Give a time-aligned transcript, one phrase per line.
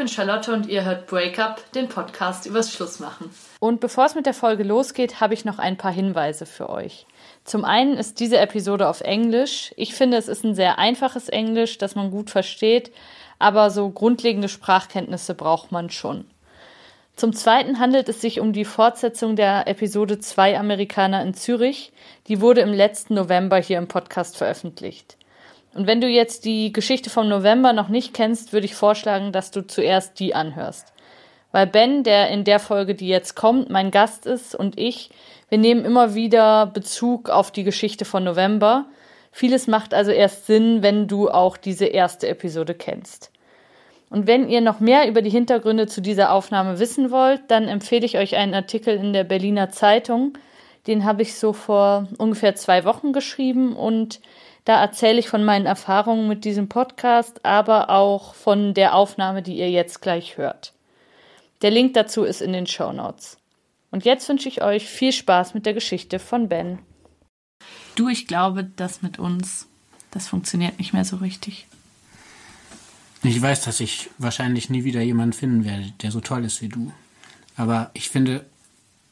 [0.00, 3.30] bin Charlotte und ihr hört Breakup, den Podcast übers Schlussmachen.
[3.58, 7.04] Und bevor es mit der Folge losgeht, habe ich noch ein paar Hinweise für euch.
[7.44, 9.74] Zum einen ist diese Episode auf Englisch.
[9.76, 12.92] Ich finde, es ist ein sehr einfaches Englisch, das man gut versteht,
[13.38, 16.24] aber so grundlegende Sprachkenntnisse braucht man schon.
[17.14, 21.92] Zum Zweiten handelt es sich um die Fortsetzung der Episode Zwei Amerikaner in Zürich.
[22.26, 25.18] Die wurde im letzten November hier im Podcast veröffentlicht.
[25.74, 29.50] Und wenn du jetzt die Geschichte vom November noch nicht kennst, würde ich vorschlagen, dass
[29.50, 30.92] du zuerst die anhörst.
[31.52, 35.10] Weil Ben, der in der Folge, die jetzt kommt, mein Gast ist und ich,
[35.48, 38.86] wir nehmen immer wieder Bezug auf die Geschichte von November.
[39.32, 43.30] Vieles macht also erst Sinn, wenn du auch diese erste Episode kennst.
[44.10, 48.04] Und wenn ihr noch mehr über die Hintergründe zu dieser Aufnahme wissen wollt, dann empfehle
[48.04, 50.32] ich euch einen Artikel in der Berliner Zeitung.
[50.88, 54.20] Den habe ich so vor ungefähr zwei Wochen geschrieben und
[54.70, 59.56] da erzähle ich von meinen Erfahrungen mit diesem Podcast, aber auch von der Aufnahme, die
[59.56, 60.74] ihr jetzt gleich hört.
[61.62, 63.38] Der Link dazu ist in den Show Notes.
[63.90, 66.78] Und jetzt wünsche ich euch viel Spaß mit der Geschichte von Ben.
[67.96, 69.66] Du, ich glaube, das mit uns,
[70.12, 71.66] das funktioniert nicht mehr so richtig.
[73.24, 76.68] Ich weiß, dass ich wahrscheinlich nie wieder jemanden finden werde, der so toll ist wie
[76.68, 76.92] du.
[77.56, 78.46] Aber ich finde,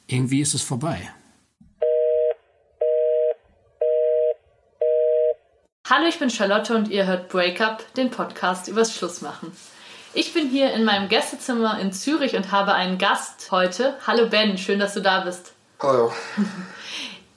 [0.06, 1.10] irgendwie ist es vorbei.
[5.90, 9.50] Hallo, ich bin Charlotte und ihr hört Breakup, den Podcast übers Schlussmachen.
[10.12, 13.94] Ich bin hier in meinem Gästezimmer in Zürich und habe einen Gast heute.
[14.06, 15.52] Hallo Ben, schön, dass du da bist.
[15.80, 16.12] Hallo.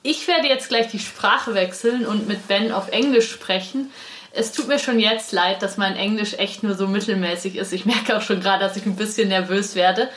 [0.04, 3.92] Ich werde jetzt gleich die Sprache wechseln und mit Ben auf Englisch sprechen.
[4.32, 7.72] Es tut mir schon jetzt leid, dass mein Englisch echt nur so mittelmäßig ist.
[7.72, 10.10] Ich merke auch schon gerade, dass ich ein bisschen nervös werde.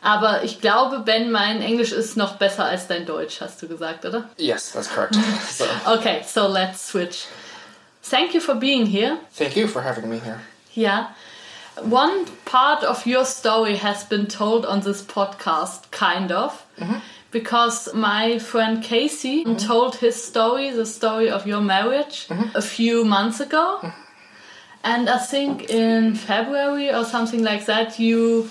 [0.00, 4.06] Aber ich glaube, Ben, mein Englisch ist noch besser als dein Deutsch, hast du gesagt,
[4.06, 4.30] oder?
[4.38, 5.14] Yes, that's correct.
[5.50, 7.26] So, Okay, so let's switch.
[8.08, 9.18] Thank you for being here.
[9.32, 10.40] thank you for having me here.
[10.72, 11.12] Yeah.
[11.82, 16.98] One part of your story has been told on this podcast, kind of, mm-hmm.
[17.30, 19.56] because my friend Casey mm-hmm.
[19.56, 22.56] told his story, the story of your marriage, mm-hmm.
[22.56, 23.92] a few months ago.
[24.82, 28.48] And I think in February or something like that, you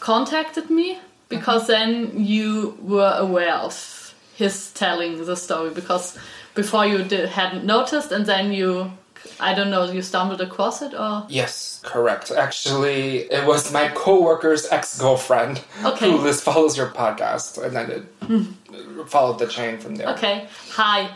[0.00, 6.18] contacted me because then you were aware of his telling the story because
[6.56, 8.90] before you did, hadn't noticed and then you
[9.40, 12.30] i don't know you stumbled across it or Yes, correct.
[12.30, 16.10] Actually, it was my coworker's ex-girlfriend Okay.
[16.10, 18.04] who lis- follows your podcast, and then it
[19.08, 20.08] followed the chain from there.
[20.14, 21.10] okay hi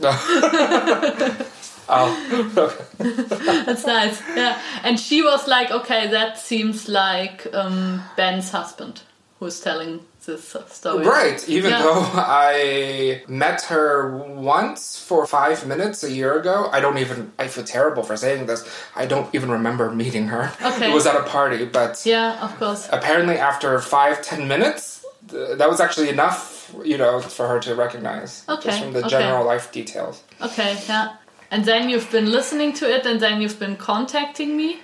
[1.92, 2.10] Oh,
[2.56, 3.64] okay.
[3.66, 9.02] that's nice yeah and she was like okay that seems like um, ben's husband
[9.40, 11.82] who's telling this story Right, even Yeah.
[11.82, 17.48] though I met her once for five minutes a year ago, I don't even, I
[17.48, 20.52] feel terrible for saying this, I don't even remember meeting her.
[20.62, 20.90] Okay.
[20.90, 25.58] It was at a party, but yeah of course apparently after five, ten minutes, th-
[25.58, 28.44] that was actually enough, you know, for her to recognize.
[28.48, 29.08] Okay, Just from the okay.
[29.08, 30.22] general life details.
[30.40, 31.16] Okay, yeah.
[31.52, 34.78] And then you've been listening to it, and then you've been contacting me.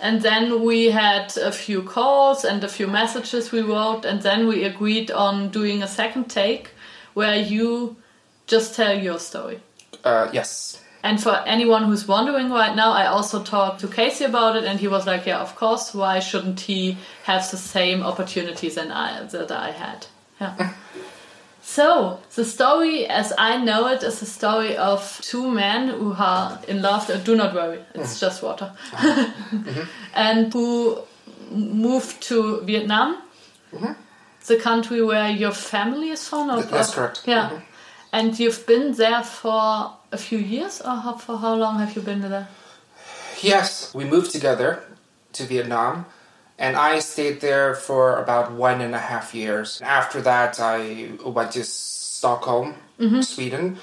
[0.00, 4.46] And then we had a few calls and a few messages we wrote, and then
[4.46, 6.70] we agreed on doing a second take
[7.14, 7.96] where you
[8.46, 9.60] just tell your story.
[10.04, 10.82] Uh, yes.
[11.02, 14.80] And for anyone who's wondering right now, I also talked to Casey about it, and
[14.80, 15.94] he was like, "Yeah, of course.
[15.94, 20.06] Why shouldn't he have the same opportunities I that I had?"
[20.40, 20.72] Yeah.
[21.76, 26.58] so the story, as I know it, is the story of two men who are
[26.66, 27.10] in love.
[27.22, 28.20] Do not worry, it's mm.
[28.20, 28.72] just water.
[28.94, 29.32] Uh-huh.
[29.56, 29.82] Mm-hmm.
[30.14, 30.98] and who
[31.50, 33.18] moved to Vietnam,
[33.72, 33.92] mm-hmm.
[34.46, 36.50] the country where your family is from.
[36.50, 37.22] Or, that's or- correct.
[37.26, 37.50] Yeah.
[37.50, 37.64] Mm-hmm.
[38.12, 42.02] And you've been there for a few years, or how, for how long have you
[42.02, 42.48] been there?
[43.42, 44.82] Yes, we moved together
[45.34, 46.06] to Vietnam,
[46.58, 49.80] and I stayed there for about one and a half years.
[49.82, 52.74] After that, I went to Stockholm,
[53.22, 53.76] Sweden,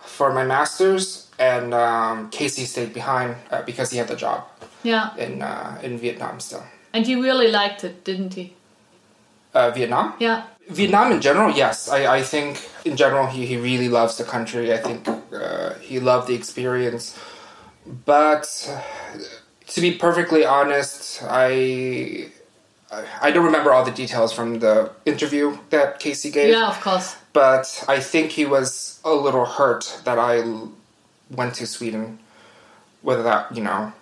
[0.00, 4.44] for my master's, and um, Casey stayed behind uh, because he had the job
[4.82, 5.14] Yeah.
[5.16, 6.64] in uh, in Vietnam still.
[6.92, 8.54] And he really liked it, didn't he?
[9.54, 10.14] Uh, Vietnam?
[10.18, 10.42] Yeah.
[10.68, 11.88] Vietnam in general, yes.
[11.88, 14.72] I, I think in general he, he really loves the country.
[14.72, 17.14] I think uh, he loved the experience.
[18.04, 18.44] But
[19.68, 22.28] to be perfectly honest, I
[23.20, 26.50] I don't remember all the details from the interview that Casey gave.
[26.50, 27.16] Yeah, of course.
[27.32, 30.42] But I think he was a little hurt that I
[31.30, 32.18] went to Sweden
[33.02, 33.92] without, you know,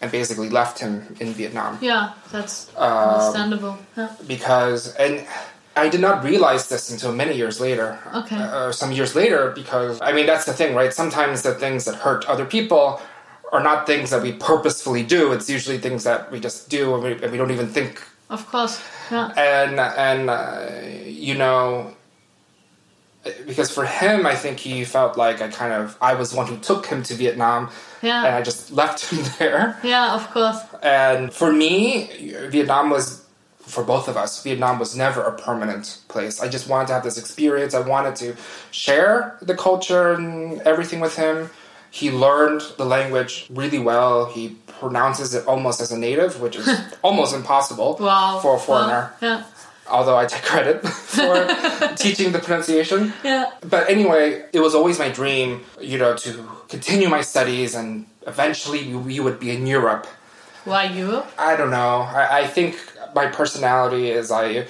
[0.00, 3.78] and basically left him in Vietnam Yeah, that's Um, understandable.
[3.96, 4.10] Yeah.
[4.26, 5.26] because and
[5.74, 7.98] I did not realize this until many years later.
[8.14, 8.36] Okay.
[8.36, 10.92] Uh, some years later, because I mean that's the thing, right?
[10.92, 13.00] Sometimes the things that hurt other people
[13.52, 15.32] are not things that we purposefully do.
[15.32, 18.02] It's usually things that we just do and we, and we don't even think.
[18.28, 18.82] Of course.
[19.10, 19.28] Yeah.
[19.36, 20.66] And and uh,
[21.04, 21.94] you know,
[23.46, 26.46] because for him, I think he felt like I kind of I was the one
[26.46, 27.70] who took him to Vietnam,
[28.02, 28.24] Yeah.
[28.24, 29.78] and I just left him there.
[29.82, 30.58] Yeah, of course.
[30.82, 32.08] And for me,
[32.50, 33.24] Vietnam was,
[33.58, 36.40] for both of us, Vietnam was never a permanent place.
[36.40, 37.74] I just wanted to have this experience.
[37.74, 38.36] I wanted to
[38.70, 41.50] share the culture and everything with him.
[41.90, 44.26] He learned the language really well.
[44.26, 46.68] He pronounces it almost as a native, which is
[47.02, 48.38] almost impossible Wow.
[48.42, 49.12] for a foreigner.
[49.22, 49.28] Wow.
[49.28, 49.44] Yeah.
[49.88, 50.86] Although I take credit
[51.16, 51.46] for
[51.96, 53.12] teaching the pronunciation.
[53.24, 53.50] Yeah.
[53.62, 58.92] But anyway, it was always my dream, you know, to continue my studies and eventually
[58.94, 60.06] we would be in Europe.
[60.64, 61.30] Why Europe?
[61.38, 62.00] I don't know.
[62.00, 62.76] I, I think
[63.14, 64.66] my personality is I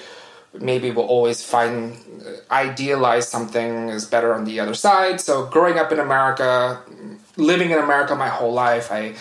[0.53, 5.19] maybe will always find uh, idealize something is better on the other side.
[5.19, 6.79] So growing up in America,
[7.37, 9.15] living in America my whole life, I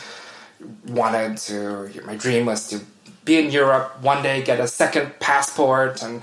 [0.88, 1.90] wanted to.
[2.04, 2.80] My dream was to
[3.24, 6.22] be in Europe one day, get a second passport, and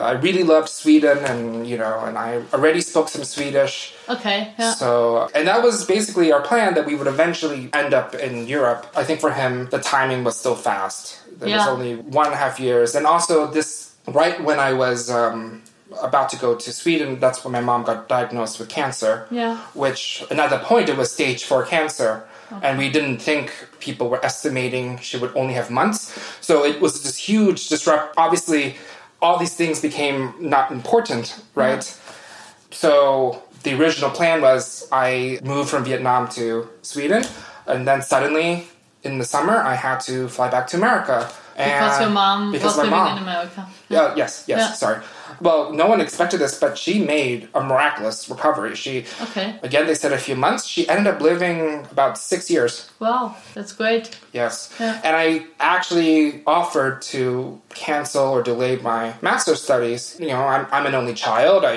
[0.00, 3.94] I really loved Sweden, and you know, and I already spoke some Swedish.
[4.08, 4.52] Okay.
[4.58, 4.74] Yeah.
[4.74, 8.86] So, and that was basically our plan that we would eventually end up in Europe.
[8.94, 11.20] I think for him, the timing was still fast.
[11.38, 12.94] There was only one and a half years.
[12.94, 15.62] And also, this right when I was um,
[16.00, 19.26] about to go to Sweden, that's when my mom got diagnosed with cancer.
[19.30, 19.56] Yeah.
[19.74, 22.24] Which, and at that point, it was stage four cancer.
[22.62, 23.50] And we didn't think
[23.80, 26.12] people were estimating she would only have months.
[26.42, 28.14] So it was this huge disrupt.
[28.18, 28.76] Obviously,
[29.22, 31.78] all these things became not important, right?
[31.80, 32.72] Mm-hmm.
[32.72, 37.24] So the original plan was I moved from Vietnam to Sweden,
[37.66, 38.66] and then suddenly
[39.02, 41.30] in the summer I had to fly back to America.
[41.56, 43.66] Because And- your mom because was my living mom- in America.
[43.88, 44.72] Yeah, yes, yes, Yeah.
[44.72, 44.98] sorry.
[45.42, 48.76] Well, no one expected this, but she made a miraculous recovery.
[48.76, 49.58] She, Okay.
[49.64, 50.64] again, they said a few months.
[50.66, 52.88] She ended up living about six years.
[53.00, 54.16] Wow, that's great.
[54.32, 54.72] Yes.
[54.78, 55.00] Yeah.
[55.02, 60.16] And I actually offered to cancel or delay my master's studies.
[60.20, 61.64] You know, I'm, I'm an only child.
[61.64, 61.74] I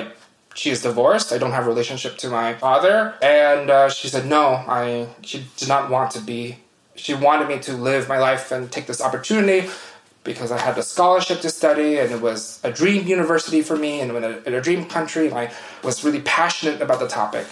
[0.54, 1.32] she is divorced.
[1.34, 3.14] I don't have a relationship to my father.
[3.20, 4.44] And uh, she said no.
[4.80, 6.58] I she did not want to be.
[6.94, 9.68] She wanted me to live my life and take this opportunity
[10.26, 14.00] because I had a scholarship to study and it was a dream university for me
[14.00, 15.28] and in a, in a dream country.
[15.28, 15.52] And I
[15.82, 17.46] was really passionate about the topic.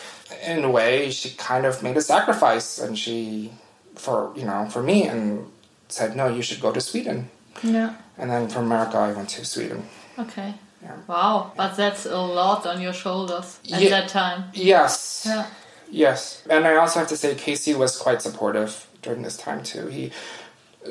[0.44, 3.52] In a way, she kind of made a sacrifice and she
[3.94, 5.46] for you know for me and
[5.88, 7.30] said no you should go to sweden
[7.62, 7.94] Yeah.
[8.18, 9.80] and then from america i went to sweden
[10.18, 10.54] Okay.
[10.82, 10.96] Yeah.
[11.06, 13.90] Wow, but that's a lot on your shoulders at Yeah.
[13.90, 14.40] that time.
[14.52, 15.46] yes Yeah.
[15.90, 19.86] yes and i also have to say casey was quite supportive during this time too
[19.86, 20.10] he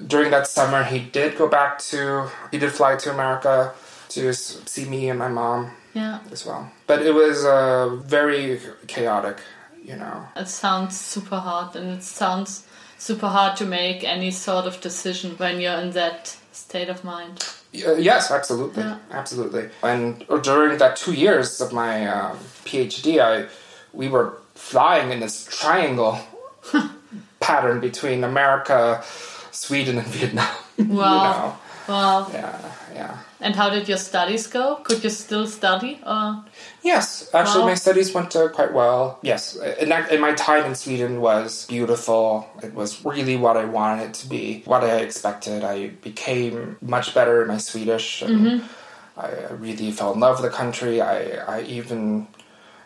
[0.07, 3.71] during that summer he did go back to he did fly to america
[4.09, 6.19] to see me and my mom Yeah.
[6.31, 9.37] as well but it was uh, very chaotic
[9.83, 12.65] you know It sounds super hard and it sounds
[12.97, 17.43] super hard to make any sort of decision when you're in that state of mind.
[17.73, 18.97] Uh, yes, absolutely, Yeah.
[19.11, 19.65] absolutely.
[19.81, 23.47] And during that two years of my um, PhD, I
[23.91, 26.17] we were flying in this triangle
[27.39, 29.03] pattern between America,
[29.53, 30.47] Sweden, and Vietnam.
[30.77, 31.23] you Wow.
[31.23, 31.57] know?
[31.93, 32.27] Wow.
[32.33, 32.59] Yeah,
[32.93, 33.17] yeah.
[33.41, 34.75] And how did your studies go?
[34.83, 35.99] Could you still study?
[36.05, 36.43] Or
[36.81, 37.67] Yes, actually, Wow.
[37.67, 39.19] my studies went uh, quite well.
[39.21, 42.47] Yes, and, that, and my time in Sweden was beautiful.
[42.63, 45.63] It was really what I wanted it to be, what I expected.
[45.63, 48.21] I became much better in my Swedish.
[48.21, 48.63] And
[49.17, 49.29] I
[49.59, 51.01] really fell in love with the country.
[51.01, 52.27] I, I even,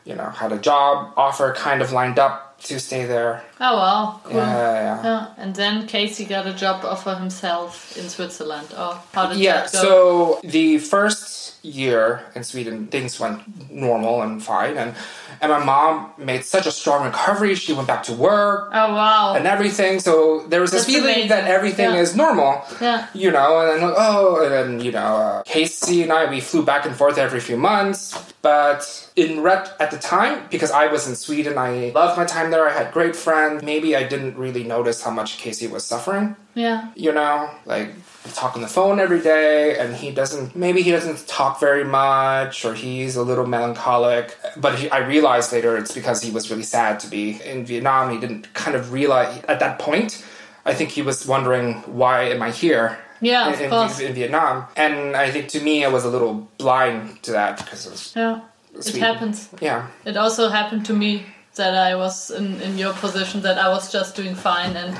[0.08, 3.44] you know, had a job offer kind of lined up to stay there.
[3.60, 4.38] oh wow, cool.
[4.38, 5.04] Yeah, yeah, yeah.
[5.04, 8.70] Yeah, and then Casey got a job offer himself in Switzerland.
[8.76, 9.80] Oh, how did Yeah, that go?
[9.82, 14.96] so the first year in Sweden, things went normal and fine, and
[15.42, 17.54] and my mom made such a strong recovery.
[17.56, 20.00] She went back to work oh wow, and everything.
[20.00, 21.30] So there was this That's feeling amazing.
[21.30, 22.02] that everything Yeah.
[22.02, 22.64] is normal.
[22.82, 23.08] Yeah.
[23.14, 26.64] You know, and then oh, and then you know, uh, Casey and I we flew
[26.64, 28.18] back and forth every few months.
[28.42, 32.50] But in ret at the time, because I was in Sweden, I loved my time
[32.52, 32.68] there.
[32.70, 33.62] I had great friends.
[33.62, 37.90] Maybe I didn't really notice how much Casey was suffering yeah, you know like
[38.28, 41.84] we talk on the phone every day and he doesn't maybe he doesn't talk very
[41.86, 46.50] much or he's a little melancholic but he, i realized later it's because he was
[46.52, 50.26] really sad to be in vietnam he didn't kind of realize at that point
[50.66, 54.00] i think he was wondering why am i here Yeah, in, of course.
[54.00, 57.86] in vietnam and i think to me i was a little blind to that because
[57.88, 58.40] it was yeah.
[58.78, 59.50] It happens.
[59.60, 63.70] yeah It also happened to me that I was in, in your position that I
[63.70, 64.96] was just doing fine and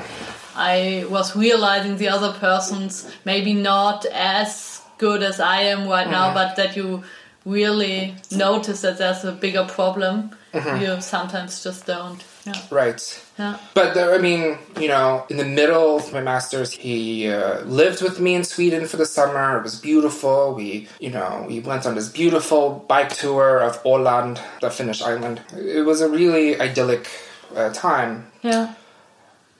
[0.58, 6.34] I was realizing the other person's maybe not as good as I am right now,
[6.34, 7.04] but that you
[7.44, 10.30] really notice that there's a bigger problem.
[10.52, 12.24] You sometimes just don't.
[12.44, 12.60] Yeah.
[12.70, 13.24] Right.
[13.38, 13.58] Yeah.
[13.74, 18.02] But there, I mean, you know, in the middle of my master's, he uh, lived
[18.02, 19.58] with me in Sweden for the summer.
[19.58, 20.54] It was beautiful.
[20.54, 25.40] We, you know, we went on this beautiful bike tour of Åland, the Finnish island.
[25.56, 27.06] It was a really idyllic
[27.54, 28.26] uh, time.
[28.42, 28.74] Yeah.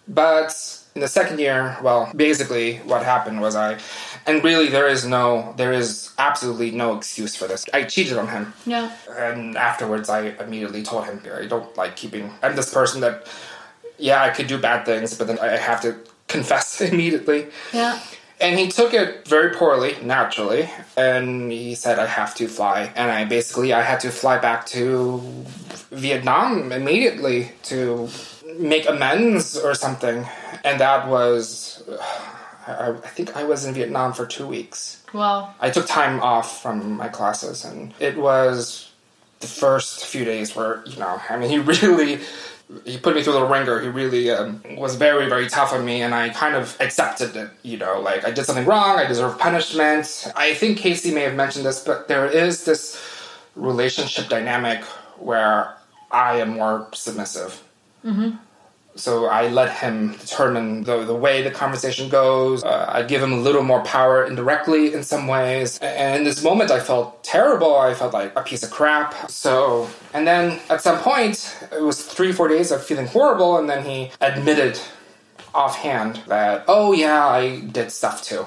[0.08, 3.78] But in the second year, well, basically what happened was I,
[4.26, 7.64] and really there is no, there is absolutely no excuse for this.
[7.72, 8.52] I cheated on him.
[8.66, 8.90] Yeah.
[9.08, 12.32] And afterwards, I immediately told him, I don't like keeping.
[12.42, 13.28] I'm this person that,
[13.96, 15.94] yeah, I could do bad things, but then I have to
[16.26, 17.46] confess immediately.
[17.72, 18.00] Yeah.
[18.40, 22.92] And he took it very poorly, naturally, and he said I have to fly.
[22.96, 25.22] And I basically I had to fly back to
[25.92, 28.08] Vietnam immediately to
[28.58, 30.26] make amends or something.
[30.64, 31.82] And that was,
[32.66, 35.02] I, I think I was in Vietnam for two weeks.
[35.12, 35.54] Wow.
[35.60, 38.90] I took time off from my classes, and it was
[39.40, 42.20] the first few days where you know, I mean, he really
[42.84, 43.80] he put me through the ringer.
[43.80, 47.50] He really um, was very very tough on me, and I kind of accepted it.
[47.62, 50.30] You know, like I did something wrong, I deserve punishment.
[50.36, 53.02] I think Casey may have mentioned this, but there is this
[53.56, 54.84] relationship dynamic
[55.18, 55.74] where
[56.10, 57.62] I am more submissive.
[58.98, 62.64] So I let him determine the, the way the conversation goes.
[62.64, 65.78] Uh, I give him a little more power indirectly in some ways.
[65.78, 67.76] And in this moment, I felt terrible.
[67.76, 69.30] I felt like a piece of crap.
[69.30, 73.56] So, and then at some point, it was three, four days of feeling horrible.
[73.56, 74.80] And then he admitted
[75.54, 78.46] offhand that, oh, yeah, I did stuff too.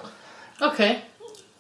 [0.62, 1.02] Okay.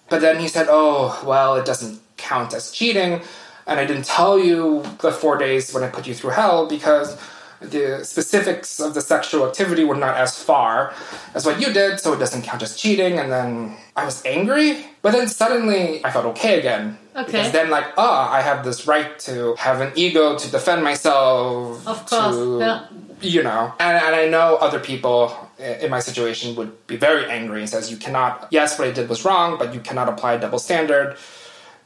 [0.09, 3.21] But then he said, oh, well, it doesn't count as cheating.
[3.65, 7.17] And I didn't tell you the four days when I put you through hell because
[7.61, 10.93] the specifics of the sexual activity were not as far
[11.33, 13.19] as what you did, so it doesn't count as cheating.
[13.19, 16.97] And then I was angry, but then suddenly I felt okay again.
[17.15, 17.25] Okay.
[17.25, 21.85] Because then, like, ah, I have this right to have an ego to defend myself.
[21.87, 22.87] Of course, To, yeah.
[23.21, 27.59] You know, and, and I know other people in my situation would be very angry
[27.59, 30.39] and says, you cannot, yes, what I did was wrong, but you cannot apply a
[30.39, 31.17] double standard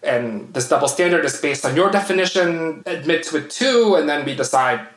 [0.03, 4.24] and this double standard is based on your definition admit to it too and then
[4.24, 4.88] we decide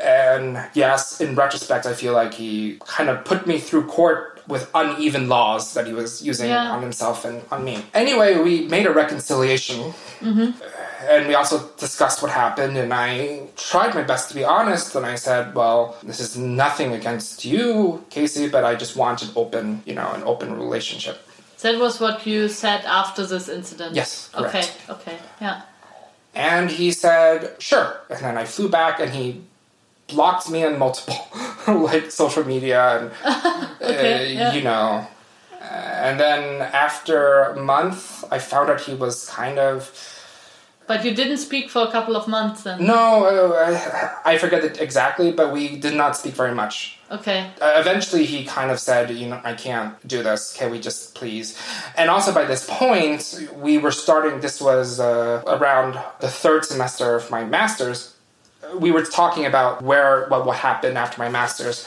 [0.00, 4.70] and yes in retrospect i feel like he kind of put me through court with
[4.74, 6.70] uneven laws that he was using Yeah.
[6.72, 10.50] on himself and on me anyway we made a reconciliation mm-hmm.
[11.08, 15.04] and we also discussed what happened and i tried my best to be honest and
[15.06, 19.82] i said well this is nothing against you casey but i just want an open
[19.86, 21.16] you know an open relationship
[21.62, 23.90] That was what you said after this incident.
[24.00, 24.62] Yes, Okay.
[24.94, 25.16] Okay.
[25.40, 25.62] Yeah.
[26.34, 27.88] And he said, sure.
[28.10, 29.42] And then I flew back and he
[30.08, 31.28] blocked me on multiple
[31.68, 33.10] like social media and
[33.82, 34.52] Okay, uh, yeah.
[34.54, 35.06] you know.
[35.60, 39.90] And then after a month, I found out he was kind of
[40.86, 42.84] But you didn't speak for a couple of months then.
[42.86, 46.98] no, uh, I, I forget it exactly, but we did not speak very much.
[47.10, 47.50] Okay.
[47.60, 50.52] Uh, eventually, he kind of said, "You know, I can't do this.
[50.58, 51.56] Can we just please?"
[51.96, 54.40] And also, by this point, we were starting.
[54.40, 58.14] This was uh, around the third semester of my master's.
[58.76, 61.86] We were talking about where what what happened after my master's.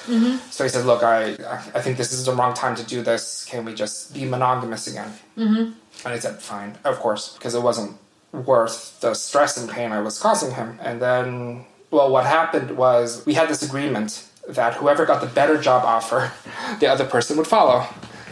[0.51, 1.35] So he said, "Look, I
[1.73, 3.45] I think this is the wrong time to do this.
[3.45, 5.63] Can we just be monogamous again?" Mm-hmm.
[6.05, 7.97] And I said, "Fine, of course," because it wasn't
[8.31, 10.79] worth the stress and pain I was causing him.
[10.81, 15.59] And then, well, what happened was we had this agreement that whoever got the better
[15.61, 16.31] job offer,
[16.79, 17.85] the other person would follow.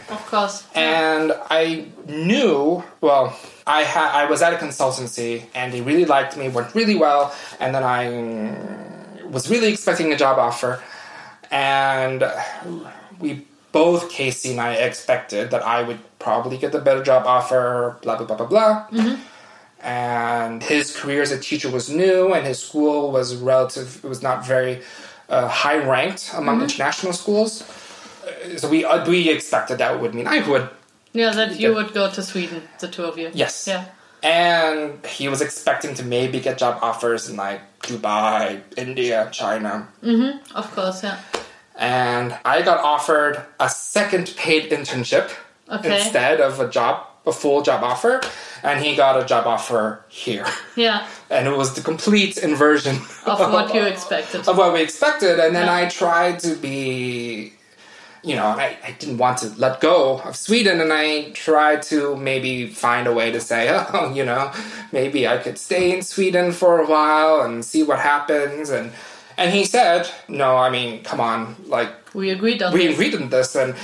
[0.08, 0.66] Of course.
[0.74, 3.38] And I knew, well,
[3.78, 7.22] I had I was at a consultancy and they really liked me, went really well,
[7.60, 8.02] and then I
[9.36, 10.82] was really expecting a job offer,
[11.50, 12.24] and
[13.20, 17.96] we both Casey and I expected that I would probably get the better job offer,
[18.02, 18.74] blah blah blah blah blah.
[19.82, 24.04] And his career as a teacher was new, and his school was relative.
[24.04, 24.82] It was not very
[25.28, 27.64] uh, high ranked among international schools.
[28.56, 30.68] So we uh, we expected that would mean I would
[31.12, 33.30] Yeah, that you would go to Sweden, the two of you.
[33.34, 33.66] Yes.
[33.66, 33.86] Yeah.
[34.22, 39.88] And he was expecting to maybe get job offers in like Dubai, India, China.
[40.02, 40.54] Mm-hmm.
[40.56, 41.02] Of course.
[41.02, 41.18] Yeah.
[41.76, 45.30] And I got offered a second paid internship
[45.70, 45.96] Okay.
[46.02, 48.20] instead of a job, a full job offer.
[48.62, 50.46] And he got a job offer here.
[50.76, 51.06] Yeah.
[51.30, 54.46] And it was the complete inversion Of what you expected.
[54.48, 55.38] of what we expected.
[55.40, 55.74] And then Yeah.
[55.76, 57.54] I tried to be,
[58.22, 60.80] you know, I, I didn't want to let go of Sweden.
[60.80, 64.52] And I tried to maybe find a way to say, oh, you know,
[64.92, 68.70] maybe I could stay in Sweden for a while and see what happens.
[68.70, 68.92] And,
[69.36, 72.94] and he said, no, I mean, come on, like, We agreed on we this.
[72.94, 73.74] agreed on this and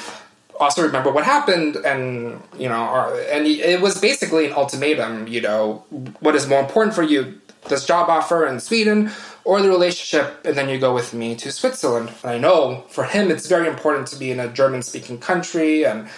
[0.58, 5.40] also remember what happened and you know or, and it was basically an ultimatum you
[5.40, 5.84] know
[6.20, 7.38] what is more important for you
[7.68, 9.10] this job offer in Sweden
[9.46, 12.08] or the relationship, and then you go with me to Switzerland.
[12.22, 15.84] And I know for him it's very important to be in a German speaking country
[15.86, 16.08] and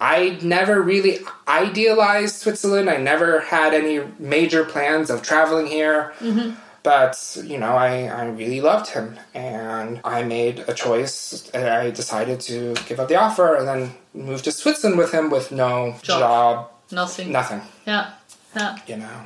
[0.00, 2.88] I never really idealized Switzerland.
[2.88, 6.14] I never had any major plans of traveling here.
[6.20, 6.54] Mm-hmm.
[6.82, 9.18] But, you know, I, I really loved him.
[9.34, 11.50] And I made a choice.
[11.52, 15.28] And I decided to give up the offer and then move to Switzerland with him
[15.28, 16.18] with no Job.
[16.20, 17.30] job, Nothing.
[17.32, 18.12] nothing, Yeah.
[18.56, 18.78] Yeah.
[18.86, 19.18] you know.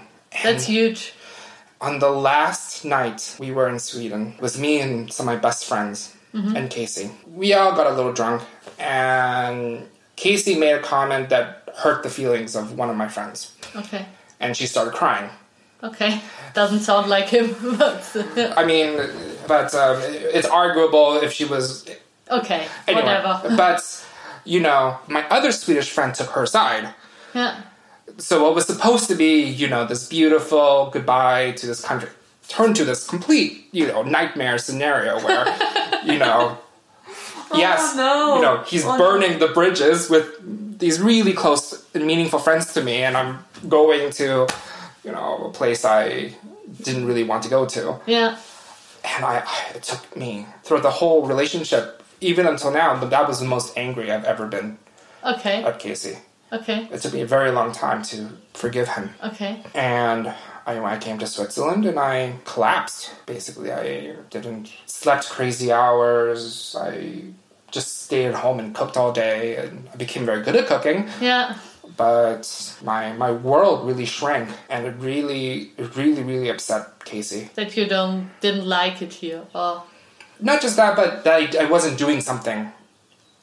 [0.43, 1.13] That's huge.
[1.85, 5.65] On the last night we were in Sweden, was me and some of my best
[5.67, 6.15] friends
[6.57, 7.11] and Casey.
[7.43, 8.43] We all got a little drunk,
[8.81, 9.87] and
[10.17, 14.05] Casey made a comment that hurt the feelings of one of my friends, Okay.
[14.41, 15.31] and she started crying.
[15.83, 16.21] Okay.
[16.55, 18.03] Doesn't sound like him, but
[18.61, 18.91] I mean,
[19.47, 19.97] but um,
[20.37, 21.87] it's arguable if she was
[22.31, 22.67] okay.
[22.89, 23.03] anyway.
[23.05, 23.55] Whatever.
[23.65, 23.81] But
[24.45, 26.95] you know, my other Swedish friend took her side.
[27.35, 27.63] Yeah.
[28.19, 32.09] So what was supposed to be, you know, this beautiful goodbye to this country
[32.49, 35.47] turned to this complete, you know, nightmare scenario where,
[36.05, 36.59] you know,
[37.51, 38.37] oh, yes, no.
[38.37, 38.99] you know, he's Oh, no.
[38.99, 44.11] burning the bridges with these really close and meaningful friends to me, and I'm going
[44.13, 44.47] to,
[45.05, 46.35] you know, a place I
[46.83, 48.37] didn't really want to go to, Yeah.
[49.05, 49.43] and I,
[49.75, 53.77] it took me through the whole relationship, even until now, but that was the most
[53.79, 54.77] angry I've ever been
[55.25, 55.63] Okay.
[55.65, 56.19] at Casey.
[56.53, 56.89] Okay.
[56.93, 59.11] It took me a very long time to forgive him.
[59.23, 59.63] Okay.
[59.75, 60.33] And
[60.67, 63.13] I, I came to Switzerland and I collapsed.
[63.27, 66.77] Basically, I didn't slept crazy hours.
[66.79, 67.23] I
[67.71, 71.09] just stayed at home and cooked all day, and I became very good at cooking.
[71.21, 71.57] Yeah.
[71.97, 72.47] But
[72.83, 77.51] my my world really shrank, and it really it really really upset Casey.
[77.55, 79.43] That you don't didn't like it here.
[79.55, 79.83] Or
[80.41, 82.73] Not just that, but that I, I wasn't doing something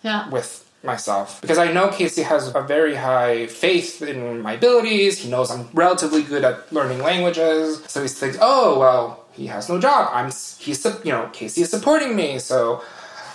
[0.02, 0.30] yeah.
[0.30, 5.20] with myself because I know Casey has a very high faith in my abilities.
[5.20, 9.70] He knows I'm relatively good at learning languages, so he thinks, "Oh, well, he has
[9.70, 10.10] no job.
[10.14, 12.82] I'm he's you know Casey is supporting me, so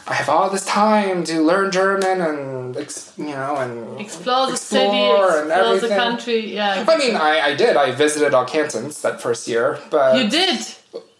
[0.08, 2.76] I have all this time to learn German and
[3.18, 6.54] you know and Explore the explore city, and explore the country.
[6.54, 6.84] Yeah.
[6.86, 7.76] I mean, I, I did.
[7.76, 10.60] I visited all cantons that first year, but you did.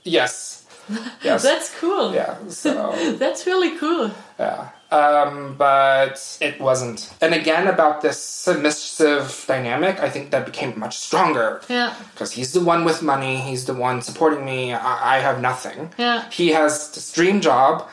[0.04, 0.66] yes,
[1.22, 2.14] yes, That's cool.
[2.14, 2.36] yeah.
[2.48, 3.16] So.
[3.18, 4.10] That's really cool.
[4.38, 4.68] Yeah.
[4.90, 7.12] Um, but it wasn't.
[7.20, 11.60] And again, about this submissive dynamic, I think that became much stronger.
[11.68, 11.96] Yeah.
[12.12, 15.92] Because he's the one with money, he's the one supporting me, I, I have nothing.
[15.98, 16.30] Yeah.
[16.30, 17.88] He has this dream job,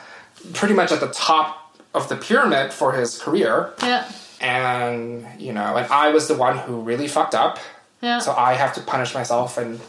[0.54, 3.74] pretty much at the top of the pyramid for his career.
[3.82, 4.12] Yeah.
[4.40, 7.58] And, you know, and I was the one who really fucked up.
[8.04, 8.20] Yeah.
[8.20, 9.80] So I have to punish myself and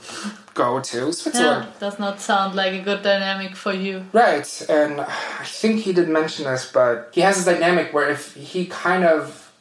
[0.55, 1.66] go to Switzerland.
[1.68, 1.81] yeah.
[1.81, 4.07] Does not sound like a good dynamic for you.
[4.12, 8.35] Right, and I think he did mention this, but he has this dynamic where if
[8.35, 9.53] he kind of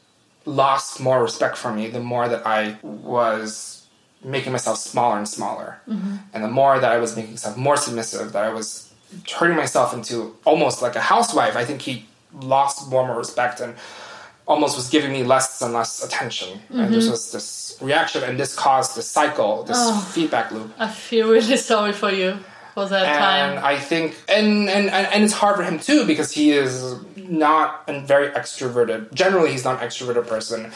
[0.46, 3.88] lost more respect for me, the more that I was
[4.24, 6.18] making myself smaller and smaller, mm-hmm.
[6.34, 8.94] and the more that I was making myself more submissive, that I was
[9.26, 11.56] turning myself into almost like a housewife.
[11.56, 12.06] I think he
[12.42, 13.76] lost more and more respect and
[14.46, 17.12] almost was giving me less and less attention, and this mm-hmm.
[17.12, 20.00] was this reaction, and this caused this cycle, this oh.
[20.14, 20.72] feedback loop.
[20.78, 22.40] I feel really sorry for you
[22.74, 23.66] for that and time.
[23.66, 27.84] I think, and, and and and it's hard for him too because he is not
[27.88, 29.14] a very extroverted.
[29.14, 30.72] Generally, he's not an extroverted person.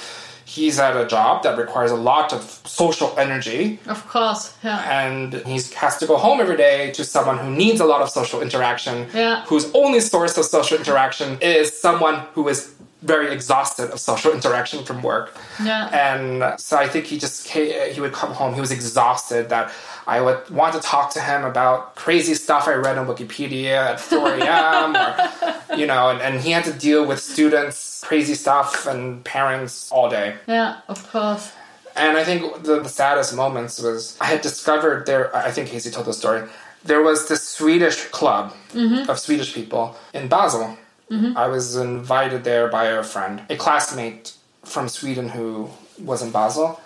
[0.46, 4.54] He's at a job that requires a lot of social energy, Of course.
[4.64, 4.80] Yeah.
[5.06, 8.10] and he has to go home every day to someone who needs a lot of
[8.10, 9.08] social interaction.
[9.14, 9.44] Yeah.
[9.48, 12.74] Whose only source of social interaction is someone who is
[13.08, 15.36] very exhausted of social interaction from work.
[15.64, 15.88] Yeah.
[15.88, 18.54] And so I think he just came, he would come home.
[18.54, 19.50] He was exhausted.
[19.50, 19.72] That
[20.06, 24.00] I would want to talk to him about crazy stuff I read on Wikipedia at
[24.00, 24.96] 4 a.m.
[24.96, 29.92] or you know, and, and he had to deal with students, crazy stuff, and parents
[29.92, 30.36] all day.
[30.48, 30.82] Yeah.
[30.88, 31.52] Of course.
[31.96, 35.36] And I think the, the saddest moments was I had discovered there.
[35.36, 36.48] I think Casey told the story.
[36.84, 39.10] There was this Swedish club mm-hmm.
[39.10, 40.78] of Swedish people in Basel.
[41.12, 41.38] Mm-hmm.
[41.38, 45.70] I was invited there by a friend, a classmate from Sweden who
[46.04, 46.82] was in Basel.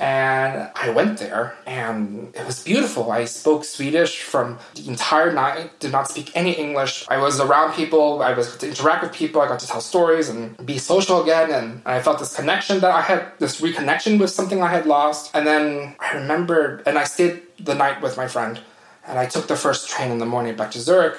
[0.00, 3.12] And I went there, and it was beautiful.
[3.12, 7.06] I spoke Swedish from the entire night, did not speak any English.
[7.08, 10.28] I was around people, I was to interact with people, I got to tell stories
[10.28, 11.52] and be social again.
[11.52, 15.30] And I felt this connection that I had, this reconnection with something I had lost.
[15.32, 18.58] And then I remembered, and I stayed the night with my friend,
[19.06, 21.14] and I took the first train in the morning back to Zurich.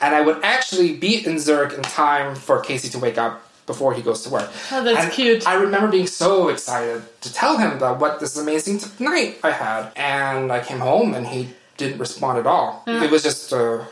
[0.00, 3.94] And I would actually be in Zurich in time for Casey to wake up before
[3.94, 4.50] he goes to work.
[4.70, 5.46] Oh, that's And cute.
[5.46, 9.90] I remember being so excited to tell him about what this amazing night I had.
[9.96, 12.82] And I came home and he didn't respond at all.
[12.86, 13.84] It was just, uh,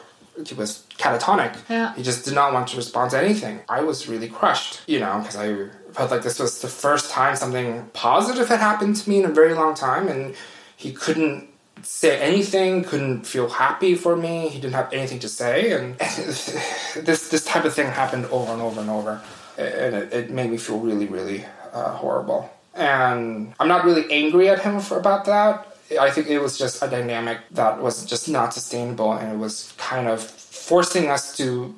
[0.47, 1.57] he was catatonic.
[1.68, 1.95] Yeah.
[1.95, 3.61] He just did not want to respond to anything.
[3.68, 7.35] I was really crushed, you know, because I felt like this was the first time
[7.37, 10.09] something positive had happened to me in a very long time.
[10.09, 10.35] And
[10.77, 11.49] he couldn't
[11.83, 14.49] say anything, couldn't feel happy for me.
[14.49, 18.62] He didn't have anything to say, and this this type of thing happened over and
[18.62, 19.21] over and over,
[19.59, 22.51] and it, it made me feel really, really uh, horrible.
[22.75, 25.77] And I'm not really angry at him for about that.
[26.01, 29.75] I think it was just a dynamic that was just not sustainable, and it was
[29.77, 31.75] kind of forcing us to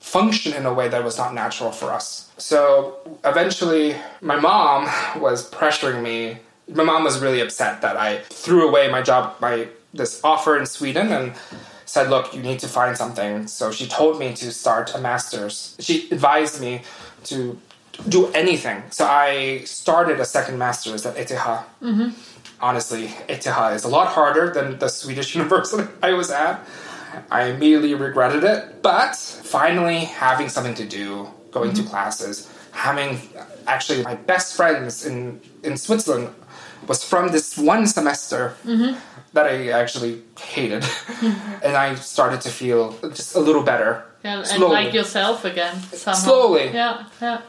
[0.00, 2.30] function in a way that was not natural for us.
[2.38, 4.88] So eventually, my mom
[5.20, 6.38] was pressuring me.
[6.74, 10.66] My mom was really upset that I threw away my job, my this offer in
[10.66, 11.32] Sweden, and
[11.84, 15.76] said, "Look, you need to find something." So she told me to start a master's.
[15.80, 16.82] She advised me
[17.24, 17.58] to
[18.08, 18.82] do anything.
[18.90, 21.30] So I started a second master's at ETH.
[21.30, 22.10] Mm-hmm.
[22.60, 26.66] Honestly, ETH is a lot harder than the Swedish university I was at.
[27.30, 31.90] I immediately regretted it, but finally having something to do, going to mm-hmm.
[31.90, 33.18] classes, having
[33.66, 36.28] actually my best friends in in Switzerland
[36.86, 38.54] was from this one semester
[39.32, 40.84] that I actually hated,
[41.62, 44.04] and I started to feel just a little better.
[44.24, 46.18] Yeah, and like yourself again somehow.
[46.18, 46.70] Slowly.
[46.72, 47.40] Yeah, yeah.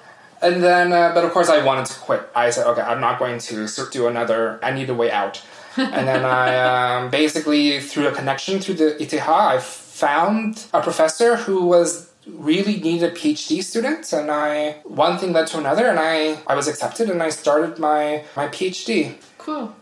[0.41, 2.27] And then, uh, but of course, I wanted to quit.
[2.35, 4.59] I said, okay, I'm not going to do another.
[4.63, 5.41] I need a way out.
[5.77, 11.35] and then I um, basically, through a connection through the ETH, I found a professor
[11.37, 15.99] who was really needed a PhD student, and I one thing led to another, and
[15.99, 19.15] I I was accepted, and I started my my PhD.
[19.37, 19.75] Cool.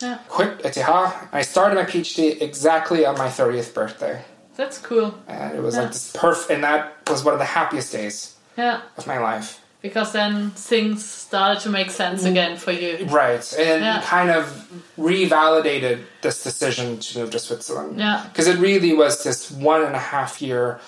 [0.00, 0.78] Yeah, Quit ETH.
[1.32, 4.22] I started my PhD exactly on my 30th birthday,
[4.56, 5.14] that's cool.
[5.28, 5.82] and it was Yeah.
[5.82, 9.60] like this perf, and that was one of the happiest days Yeah, of my life.
[9.82, 12.30] because then things started to make sense mm.
[12.30, 13.06] again for you.
[13.10, 14.00] Right, and Yeah.
[14.16, 14.44] kind of
[14.98, 17.98] revalidated this decision to move to Switzerland.
[17.98, 18.24] Yeah.
[18.28, 20.80] Because it really was this one and a half year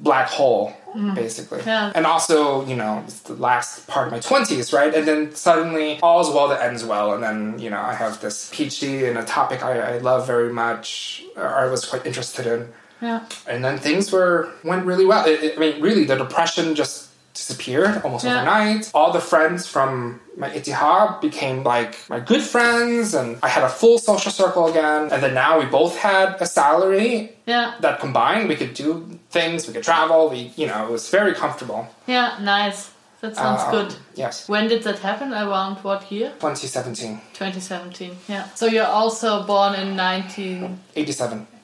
[0.00, 0.72] black hole,
[1.14, 1.60] basically.
[1.60, 1.66] Mm.
[1.66, 1.92] Yeah.
[1.94, 4.92] And also, you know, it's the last part of my 20s, right?
[4.94, 7.12] And then suddenly, all's well that ends well.
[7.14, 10.52] And then, you know, I have this PhD in a topic I, I love very
[10.52, 12.68] much, or I was quite interested in.
[13.02, 15.24] Yeah, And then things were went really well.
[15.26, 16.99] It, it- I mean, really, the depression just
[17.34, 18.36] disappeared almost Yeah.
[18.36, 18.90] overnight.
[18.94, 23.68] All the friends from my Itihad became like my good friends, and I had a
[23.68, 25.08] full social circle again.
[25.12, 29.66] And then now we both had a salary yeah, that combined we could do things,
[29.66, 30.28] we could travel.
[30.28, 31.88] We, you know, it was very comfortable.
[32.06, 32.30] yeah.
[32.40, 32.90] Nice.
[33.22, 33.94] That sounds Um, good.
[34.14, 35.34] Yes, When did that happen?
[35.34, 36.30] Around what year?
[36.40, 38.16] 2017, 2017.
[38.28, 38.44] Yeah.
[38.54, 40.80] So you're also born in 19.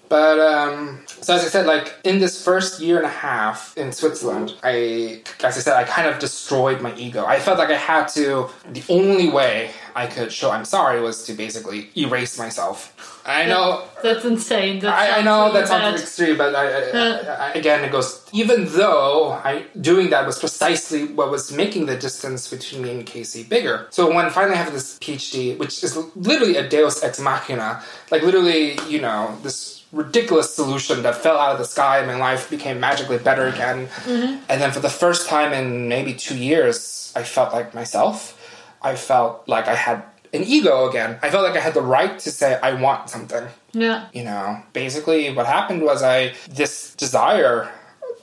[0.07, 0.09] 87.
[0.09, 3.93] But um, so as I said, like in this first year and a half in
[3.93, 7.25] Switzerland, I, as I said, I kind of destroyed my ego.
[7.25, 8.49] I felt like I had to.
[8.73, 12.93] The only way I could show I'm sorry was to basically erase myself.
[13.27, 13.85] I know.
[14.03, 14.79] That's insane.
[14.81, 18.25] That I, I know really that sounds extreme, but I, I, I, again, it goes.
[18.33, 23.07] Even though I doing that was precisely what was making the distance between me and
[23.07, 23.89] Casey bigger.
[23.91, 28.23] So when finally I have this PhD, which is literally a Deus ex machina, like
[28.23, 32.51] literally, you know, this ridiculous solution that fell out of the sky and my life
[32.51, 33.87] became magically better again.
[34.05, 34.43] Mm-hmm.
[34.49, 38.35] And then for the first time in maybe two years, I felt like myself.
[38.83, 40.03] I felt like I had
[40.35, 41.19] an ego again.
[41.23, 44.07] I felt like I had the right to say I want something Yeah.
[44.13, 47.71] you know basically what happened was i this desire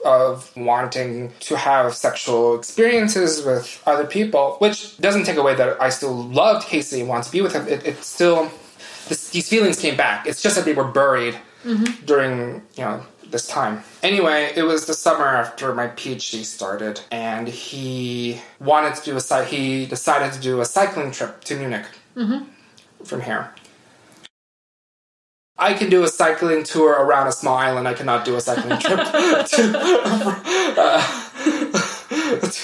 [0.04, 5.88] of wanting to have sexual experiences with other people which doesn't take away that i
[5.88, 8.50] still loved casey and want to be with him it, it still
[9.08, 12.04] this, these feelings came back it's just that they were buried Mm-hmm.
[12.04, 13.82] during you know this time.
[14.02, 19.44] Anyway it was the summer after my phd started and he wanted to do a
[19.44, 21.86] he decided to do a cycling trip to munich.
[22.16, 22.44] Mm-hmm.
[23.04, 23.50] From here.
[25.56, 27.86] I can do a cycling tour around a small island.
[27.86, 29.12] I cannot do a cycling trip to,
[30.76, 30.93] uh,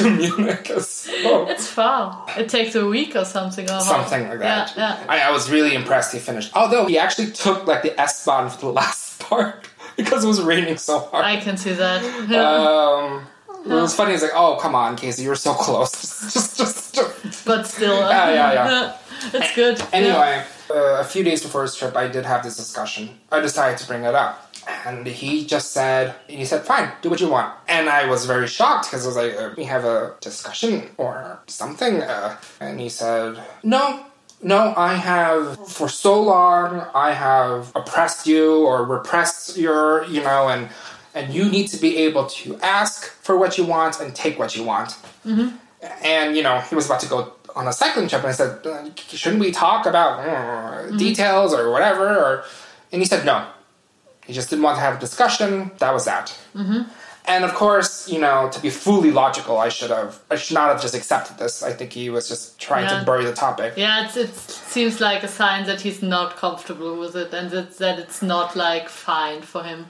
[0.00, 0.66] to Munich.
[0.78, 2.24] So, It's far.
[2.36, 3.68] It takes a week or something.
[3.70, 4.74] Or something like that.
[4.76, 5.06] Yeah, yeah.
[5.08, 6.50] I, I was really impressed he finished.
[6.54, 10.40] Although he actually took like the S Bahn for the last part because it was
[10.42, 11.24] raining so hard.
[11.24, 12.02] I can see that.
[12.28, 12.40] Yeah.
[12.42, 13.26] um,
[13.64, 14.12] it was funny.
[14.12, 15.92] He's like, oh come on, Casey, you're so close.
[15.92, 17.44] just, just, just.
[17.44, 18.02] but still.
[18.04, 18.96] uh, Yeah, yeah, yeah.
[19.34, 19.78] it's good.
[19.78, 19.86] Yeah.
[19.92, 23.10] Anyway, uh, a few days before his trip, I did have this discussion.
[23.30, 24.49] I decided to bring it up.
[24.84, 27.54] And he just said, he said, fine, do what you want.
[27.68, 31.40] And I was very shocked because I was like, uh, we have a discussion or
[31.46, 32.02] something.
[32.02, 34.04] Uh, and he said, no,
[34.42, 40.48] no, I have, for so long, I have oppressed you or repressed your, you know,
[40.48, 40.68] and,
[41.14, 44.56] and you need to be able to ask for what you want and take what
[44.56, 44.96] you want.
[46.02, 48.66] And, you know, he was about to go on a cycling trip, and I said,
[48.66, 52.06] uh, shouldn't we talk about uh, details or whatever?
[52.08, 52.44] Or,
[52.92, 53.46] and he said, no.
[54.30, 55.72] He just didn't want to have a discussion.
[55.78, 56.26] That was that.
[56.54, 56.82] Mm-hmm.
[57.26, 60.68] And of course, you know, to be fully logical, I should have, I should not
[60.72, 61.64] have just accepted this.
[61.64, 63.00] I think he was just trying Yeah.
[63.00, 63.74] to bury the topic.
[63.76, 64.32] Yeah, it's, it
[64.74, 68.54] seems like a sign that he's not comfortable with it and that, that it's not
[68.54, 69.86] like fine for him.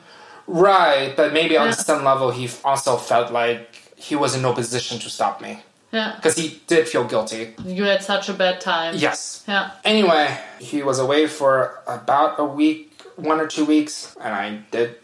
[0.47, 1.73] Right, but maybe on Yeah.
[1.91, 5.53] some level, he also felt like he was in no position to stop me
[5.93, 7.55] Yeah, because he did feel guilty.
[7.65, 8.95] you had such a bad time.
[8.97, 9.45] Yes.
[9.47, 10.27] Yeah, Anyway,
[10.59, 12.90] he was away for about a week,
[13.23, 14.97] one or two weeks, and I did,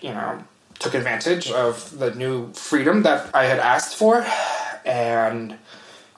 [0.00, 0.44] you know,
[0.78, 4.26] took advantage of the new freedom that I had asked for.
[4.84, 5.56] And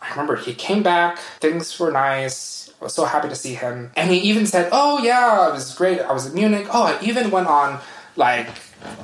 [0.03, 2.71] I remember he came back, things were nice.
[2.81, 3.91] I was so happy to see him.
[3.97, 6.01] And he even said, Oh, yeah, it was great.
[6.01, 6.67] I was in Munich.
[6.73, 7.81] Oh, I even went on,
[8.17, 8.49] like,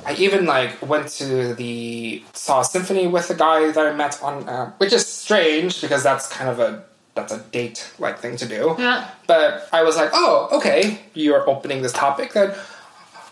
[0.05, 4.47] I even like went to the saw symphony with a guy that I met on,
[4.47, 6.83] uh, which is strange because that's kind of a
[7.15, 8.75] that's a date like thing to do.
[8.79, 9.09] Yeah.
[9.27, 12.33] But I was like, oh, okay, you're opening this topic.
[12.33, 12.53] Then,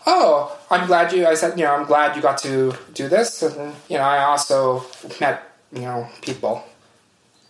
[0.06, 1.26] oh, I'm glad you.
[1.26, 4.24] I said, you know, I'm glad you got to do this, and you know, I
[4.24, 4.84] also
[5.20, 5.42] met
[5.72, 6.64] you know people.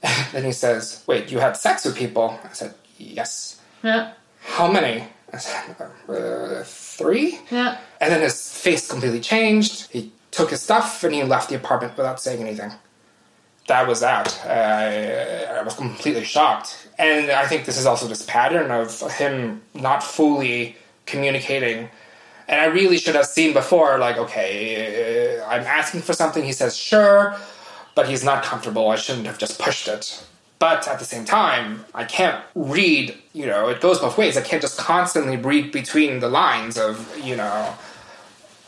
[0.32, 2.38] then he says, wait, you had sex with people?
[2.44, 3.60] I said, yes.
[3.84, 5.04] yeah, How many?
[5.32, 5.76] I said,
[6.08, 7.38] uh, three.
[7.50, 7.78] yeah.
[8.00, 9.90] And then his face completely changed.
[9.92, 12.72] He took his stuff and he left the apartment without saying anything.
[13.68, 14.40] That was that.
[14.44, 16.88] I, I was completely shocked.
[16.98, 21.88] And I think this is also this pattern of him not fully communicating.
[22.48, 26.44] And I really should have seen before, like, okay, uh, I'm asking for something.
[26.44, 27.36] He says, sure,
[27.94, 28.88] but he's not comfortable.
[28.88, 30.24] I shouldn't have just pushed it.
[30.58, 34.36] But at the same time, I can't read, you know, it goes both ways.
[34.36, 37.74] I can't just constantly read between the lines of, you know,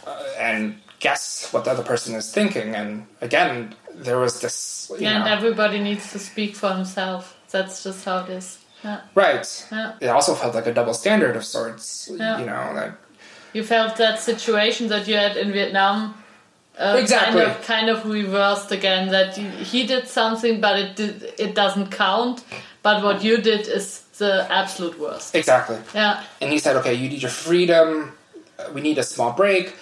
[0.06, 2.74] uh, and guess what the other person is thinking.
[2.74, 7.36] And again, there was this, you And know, everybody needs to speak for himself.
[7.50, 8.58] That's just how it is.
[8.84, 9.00] Yeah.
[9.14, 9.66] right.
[9.72, 9.92] Yeah.
[10.00, 12.38] It also felt like a double standard of sorts, Yeah.
[12.38, 12.98] you know, that
[13.54, 16.14] You felt that situation that you had in Vietnam
[16.76, 17.40] uh, Exactly.
[17.40, 19.08] kind of kind of reversed again.
[19.10, 22.44] That he did something, but it did, it doesn't count.
[22.82, 25.34] But what you did is the absolute worst.
[25.34, 25.78] exactly.
[25.94, 28.12] Yeah, And he said, okay, you need your freedom.
[28.74, 29.74] We need a small break.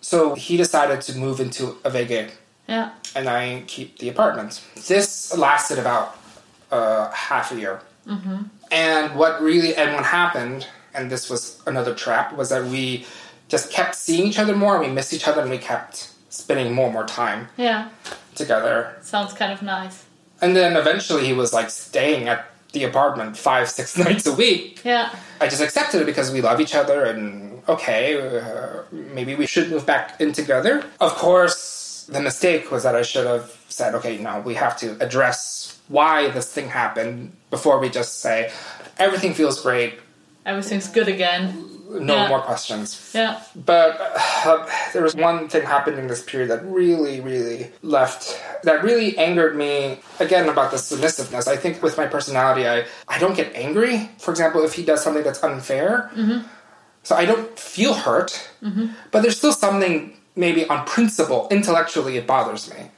[0.00, 2.30] So he decided to move into a WG.
[2.68, 4.62] Yeah, and I keep the apartment.
[4.88, 6.16] This lasted about
[6.70, 7.80] uh, half a year.
[8.70, 13.06] And what really and what happened, and this was another trap, was that we
[13.48, 14.76] just kept seeing each other more.
[14.76, 17.88] and We missed each other, and we kept spending more and more time yeah.
[18.34, 18.96] together.
[19.00, 20.04] Sounds kind of nice.
[20.40, 24.80] And then eventually, he was like staying at the apartment five, six nights a week.
[24.84, 29.46] Yeah, I just accepted it because we love each other and okay, uh, maybe we
[29.46, 30.84] should move back in together.
[31.00, 31.56] Of course,
[32.06, 36.28] the mistake was that I should have said, okay, now we have to address why
[36.30, 38.50] this thing happened before we just say
[38.98, 39.94] everything feels great,
[40.46, 41.70] everything's good again.
[41.90, 42.28] no Yeah.
[42.28, 43.10] more questions.
[43.14, 48.40] Yeah, But uh, there was one thing happened in this period that really, really left,
[48.64, 50.00] that really angered me.
[50.18, 51.46] Again, about the submissiveness.
[51.46, 54.10] I think with my personality, I, I don't get angry.
[54.18, 56.10] For example, if he does something that's unfair.
[57.04, 58.48] So I don't feel hurt,
[59.12, 62.90] but there's still something maybe on principle, intellectually, it bothers me.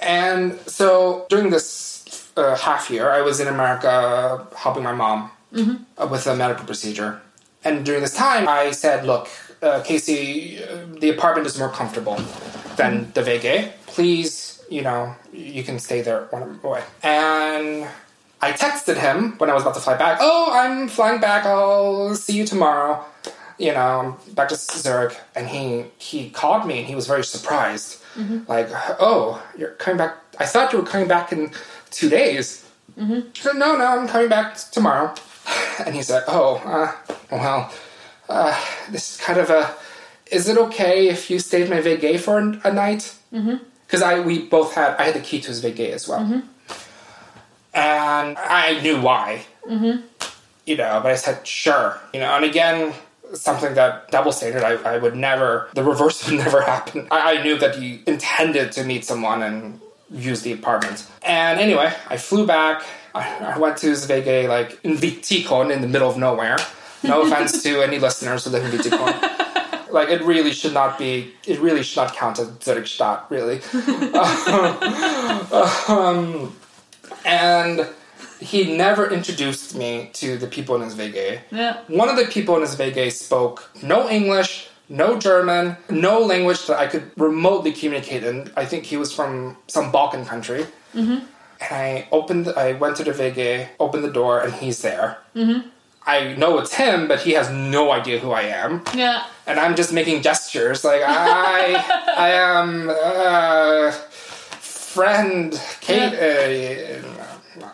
[0.00, 5.30] And so during this uh, half year, I was in America helping my mom
[5.98, 7.20] uh, with a medical procedure.
[7.64, 9.28] And during this time, I said, look,
[9.62, 12.16] uh, Casey, uh, the apartment is more comfortable
[12.76, 13.70] than the WG.
[13.86, 16.82] Please, you know, you can stay there I'm away.
[17.02, 17.86] And
[18.40, 20.18] I texted him when I was about to fly back.
[20.20, 21.46] Oh, I'm flying back.
[21.46, 23.04] I'll see you tomorrow.
[23.62, 25.16] You know, back to Zurich.
[25.36, 28.02] And he he called me and he was very surprised.
[28.16, 28.50] Mm-hmm.
[28.50, 30.16] Like, oh, you're coming back.
[30.40, 31.52] I thought you were coming back in
[31.90, 32.68] two days.
[32.98, 33.28] Mm-hmm.
[33.28, 35.14] I said, no, no, I'm coming back tomorrow.
[35.86, 37.72] And he said, oh, uh, well,
[38.28, 38.54] uh,
[38.90, 39.74] this is kind of a.
[40.30, 43.14] Is it okay if you stayed my WG for a, a night?
[43.32, 43.56] Mm-hmm.
[43.86, 46.24] Because I we both had I had the key to his WG as well,
[47.74, 49.44] and I knew why.
[50.66, 51.98] You know, but I said sure.
[52.12, 52.94] You know, and again,
[53.34, 54.62] something that double standard.
[54.62, 55.68] I, I would never.
[55.74, 57.08] The reverse would never happen.
[57.10, 61.06] I, I knew that he intended to meet someone and use the apartment.
[61.22, 62.84] And anyway, I flew back.
[63.14, 66.56] I, I went to WG like in Witikon in the middle of nowhere.
[67.02, 69.90] No offense to any listeners who live in Witikon.
[69.92, 71.32] like it really should not be.
[71.46, 73.28] It really should not count as Zurichstadt.
[73.30, 73.60] Really.
[75.88, 76.56] um,
[77.24, 77.88] and
[78.42, 81.40] he never introduced me to the people in his WG.
[81.50, 86.66] yeah, One of the people in his WG spoke no English, no German, no language
[86.66, 88.50] that I could remotely communicate in.
[88.56, 90.66] I think he was from some Balkan country.
[90.94, 91.22] And
[91.60, 95.18] I opened, I went to the WG, opened the door, and he's there.
[96.04, 99.22] I know it's him, but he has no idea who I am, Yeah.
[99.46, 101.78] and I'm just making gestures like I
[102.16, 103.92] I am uh,
[104.60, 106.12] friend Kate.
[106.12, 107.31] Uh,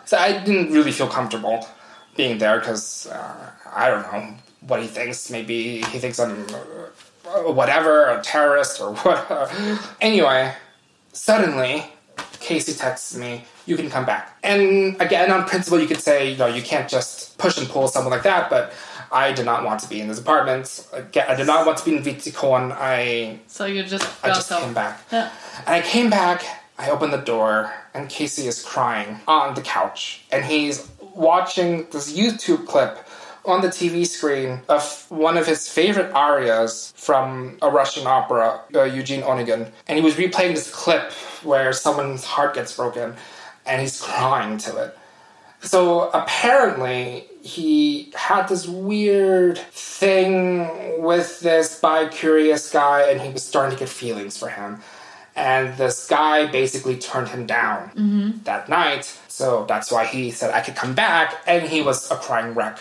[0.09, 1.67] so I didn't really feel comfortable
[2.15, 3.51] being there because uh,
[3.83, 4.33] I don't know
[4.69, 5.29] what he thinks.
[5.29, 5.57] Maybe
[5.91, 6.47] he thinks I'm
[7.27, 9.19] uh, whatever, a terrorist or what.
[10.01, 10.53] anyway,
[11.13, 11.85] suddenly
[12.39, 16.37] Casey texts me, "You can come back." And again, on principle, you could say, you
[16.37, 18.73] know, you can't just push and pull someone like that, but.
[19.11, 20.87] I did not want to be in this apartment.
[20.93, 22.71] Again, I did not want to be in Witikon.
[22.71, 24.61] I So you just I just out.
[24.61, 25.01] came back.
[25.11, 25.31] Yeah.
[25.65, 26.43] And I came back,
[26.79, 30.21] I open the door, and Casey is crying on the couch.
[30.31, 33.05] And he's watching this YouTube clip
[33.43, 38.83] on the TV screen of one of his favorite arias from a Russian opera, uh,
[38.83, 39.69] Eugene Onegin.
[39.87, 41.11] And he was replaying this clip
[41.43, 43.13] where someone's heart gets broken,
[43.65, 44.97] and he's crying to it.
[45.61, 53.43] So apparently, he had this weird thing with this bi curious guy, and he was
[53.43, 54.81] starting to get feelings for him.
[55.39, 58.43] And this guy basically turned him down mm-hmm.
[58.43, 59.05] that night.
[59.29, 62.79] So that's why he said I could come back, and he was a crying wreck.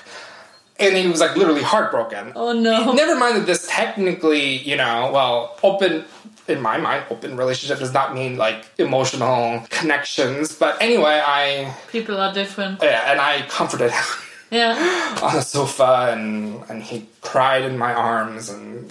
[0.81, 2.33] And he was like literally heartbroken.
[2.35, 2.92] Oh no.
[2.92, 6.05] Never mind that this technically, you know, well, open,
[6.49, 10.55] in my mind, open relationship does not mean like emotional connections.
[10.55, 12.81] But anyway, I, People are different.
[12.83, 14.05] yeah, and I comforted him
[14.51, 14.75] Yeah.
[15.23, 18.90] on the sofa and, and he cried in my arms and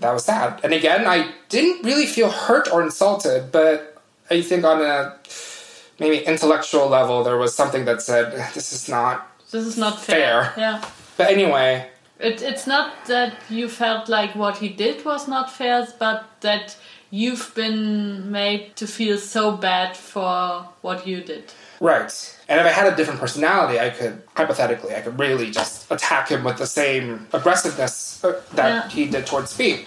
[0.00, 0.60] that was sad.
[0.62, 5.16] And again, I didn't really feel hurt or insulted, but I think on a
[5.98, 9.26] maybe intellectual level, there was something that said, this is not.
[9.50, 10.52] This is not fair.
[10.54, 10.54] Fair.
[10.56, 10.84] Yeah.
[11.16, 11.88] But anyway,
[12.20, 16.76] It, it's not that you felt like what he did was not fair, but that
[17.10, 21.52] you've been made to feel so bad for what you did.
[21.80, 22.36] Right.
[22.48, 26.28] And if I had a different personality, I could, hypothetically, I could really just attack
[26.28, 28.88] him with the same aggressiveness uh, that Yeah.
[28.88, 29.86] he did towards me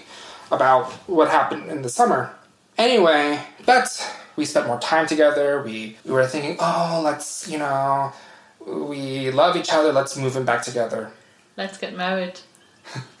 [0.50, 2.34] about what happened in the summer.
[2.78, 3.88] Anyway, but
[4.36, 5.62] we spent more time together.
[5.62, 8.12] We, we were thinking, oh, let's, you know,
[8.64, 11.10] we love each other, let's move in back together.
[11.56, 12.40] Let's get married.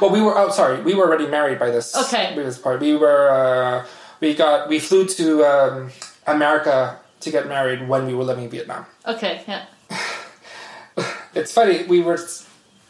[0.00, 2.32] Well, we were, oh, sorry, we were already married by this, Okay.
[2.34, 2.80] by this part.
[2.80, 3.86] We were, uh,
[4.18, 5.90] we got, we flew to um,
[6.26, 8.86] America to get married when we were living in Vietnam.
[9.06, 9.66] Okay, yeah.
[11.34, 12.18] it's funny we were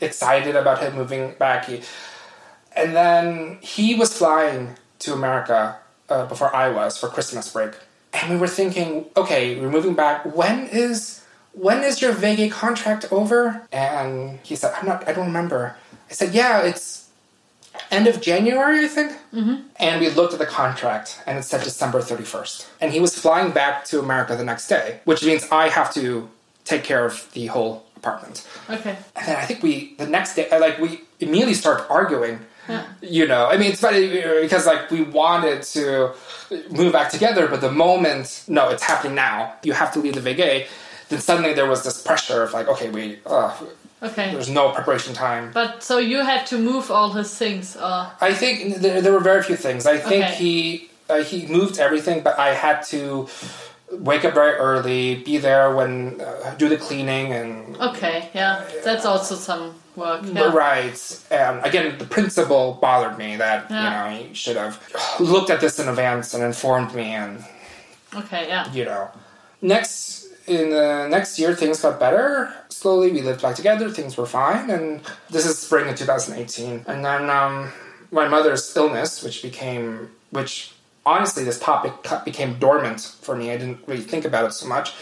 [0.01, 1.67] excited about him moving back.
[1.67, 1.83] He,
[2.77, 7.73] and then he was flying to america uh, before i was for christmas break.
[8.13, 10.25] And we were thinking okay we're moving back.
[10.35, 13.67] When is when is your WG contract over?
[13.73, 15.77] And he said i'm not i don't remember.
[16.11, 17.08] I said yeah it's
[17.91, 19.57] end of january i think mm-hmm.
[19.77, 23.51] and we looked at the contract and it said december 31st and he was flying
[23.53, 26.29] back to america the next day which means i have to
[26.65, 28.97] take care of the whole apartment Okay.
[29.17, 32.41] and then I think we the next day, like we immediately start arguing.
[32.69, 32.85] Yeah.
[33.01, 34.09] You know, I mean, it's funny
[34.43, 36.13] because like we wanted to
[36.71, 39.55] move back together, but the moment no, it's happening now.
[39.63, 40.67] You have to leave the WG.
[41.09, 43.57] Then suddenly there was this pressure of like, okay, we uh,
[44.03, 44.33] Okay.
[44.33, 45.51] there's no preparation time.
[45.53, 49.21] But so you had to move all his things, or I think there, there were
[49.21, 49.87] very few things.
[49.87, 50.35] I think Okay.
[50.35, 53.29] he uh, he moved everything, but I had to
[53.91, 59.07] wake up very early, be there when uh, do the cleaning and okay, yeah, that's
[59.07, 60.21] also some work.
[60.25, 60.53] Yeah.
[60.53, 61.21] Right.
[61.31, 63.83] And again, the principle bothered me that, Yeah.
[63.83, 64.79] you know, you should have
[65.19, 67.43] looked at this in advance and informed me and,
[68.15, 68.71] Okay, yeah.
[68.73, 69.11] you know.
[69.63, 72.53] Next, in the next year, things got better.
[72.69, 73.91] Slowly, we lived back together.
[73.91, 74.71] Things were fine.
[74.71, 76.85] And this is spring of 2018.
[76.87, 77.73] And then um,
[78.11, 80.73] my mother's illness, which became, which
[81.05, 81.93] honestly, this topic
[82.25, 83.51] became dormant for me.
[83.51, 84.93] I didn't really think about it so much.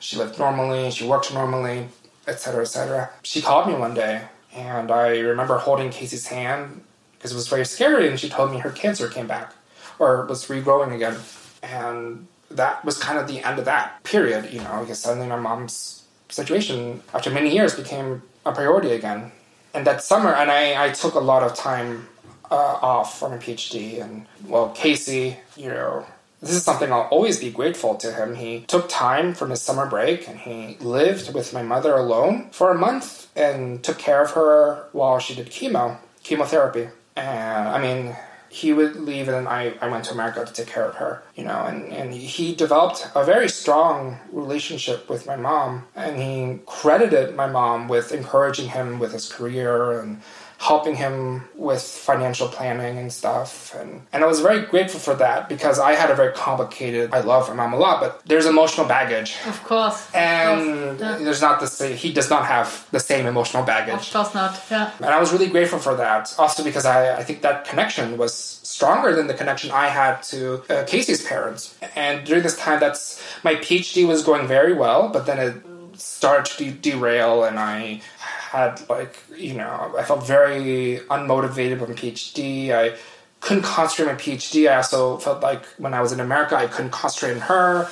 [0.00, 1.88] She lived normally, she worked normally,
[2.26, 3.10] etc., etc.
[3.22, 4.22] She called me one day,
[4.54, 6.82] and I remember holding Casey's hand
[7.16, 9.54] because it was very scary, and she told me her cancer came back
[9.98, 11.16] or was regrowing again.
[11.62, 15.36] And that was kind of the end of that period, you know, because suddenly my
[15.38, 19.32] mom's situation, after many years, became a priority again.
[19.72, 22.08] And that summer, and I, I took a lot of time
[22.50, 24.00] uh, off from a PhD.
[24.00, 26.06] And well, Casey, you know,
[26.40, 28.34] this is something I'll always be grateful to him.
[28.34, 32.70] He took time from his summer break and he lived with my mother alone for
[32.70, 36.88] a month and took care of her while she did chemo, chemotherapy.
[37.16, 38.16] And I mean,
[38.54, 41.42] he would leave and I, I went to America to take care of her, you
[41.42, 47.34] know, and, and he developed a very strong relationship with my mom and he credited
[47.34, 50.22] my mom with encouraging him with his career and
[50.70, 53.74] helping him with financial planning and stuff.
[53.78, 57.20] And, and I was very grateful for that because I had a very complicated, I
[57.20, 59.30] love my mom a lot, but there's emotional baggage.
[59.46, 59.98] Of course.
[60.14, 61.18] And Yeah.
[61.18, 64.04] there's not the same, he does not have the same emotional baggage.
[64.06, 64.52] Of course not.
[64.70, 64.90] Yeah.
[65.04, 66.34] And I was really grateful for that.
[66.38, 68.32] Also because I, I think that connection was
[68.74, 71.74] stronger than the connection I had to uh, Casey's parents.
[71.94, 75.54] And during this time, that's my PhD was going very well, but then it
[75.96, 78.02] started to de- derail, and I
[78.50, 82.70] had like you know I felt very unmotivated with my PhD.
[82.70, 82.96] I
[83.40, 84.70] couldn't concentrate on my PhD.
[84.70, 87.88] I also felt like when I was in America, I couldn't concentrate on her.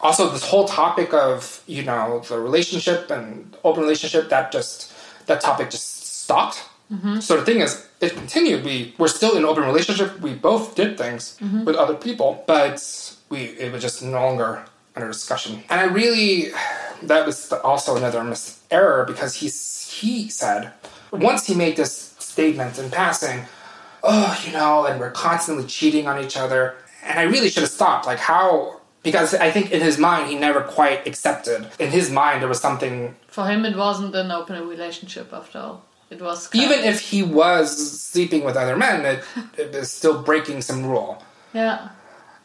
[0.00, 4.92] Also, this whole topic of you know the relationship and open relationship that just
[5.26, 6.64] that topic just stopped.
[6.92, 7.18] Mm-hmm.
[7.20, 8.64] So the thing is, it continued.
[8.64, 10.20] We were still in an open relationship.
[10.20, 11.64] We both did things mm-hmm.
[11.64, 12.80] with other people, but
[13.28, 14.64] we it was just no longer
[14.96, 15.62] under discussion.
[15.68, 16.50] And I really
[17.02, 20.72] that was also another mis- error because he he said
[21.12, 23.44] once he made this statement in passing,
[24.02, 26.74] oh, you know, and we're constantly cheating on each other.
[27.04, 28.06] And I really should have stopped.
[28.06, 31.68] Like how because I think in his mind he never quite accepted.
[31.78, 35.84] In his mind there was something For him, it wasn't an open relationship after all.
[36.10, 37.66] It was even if he was
[38.00, 39.24] sleeping with other men, it,
[39.58, 41.22] it is still breaking some rule,
[41.52, 41.90] yeah.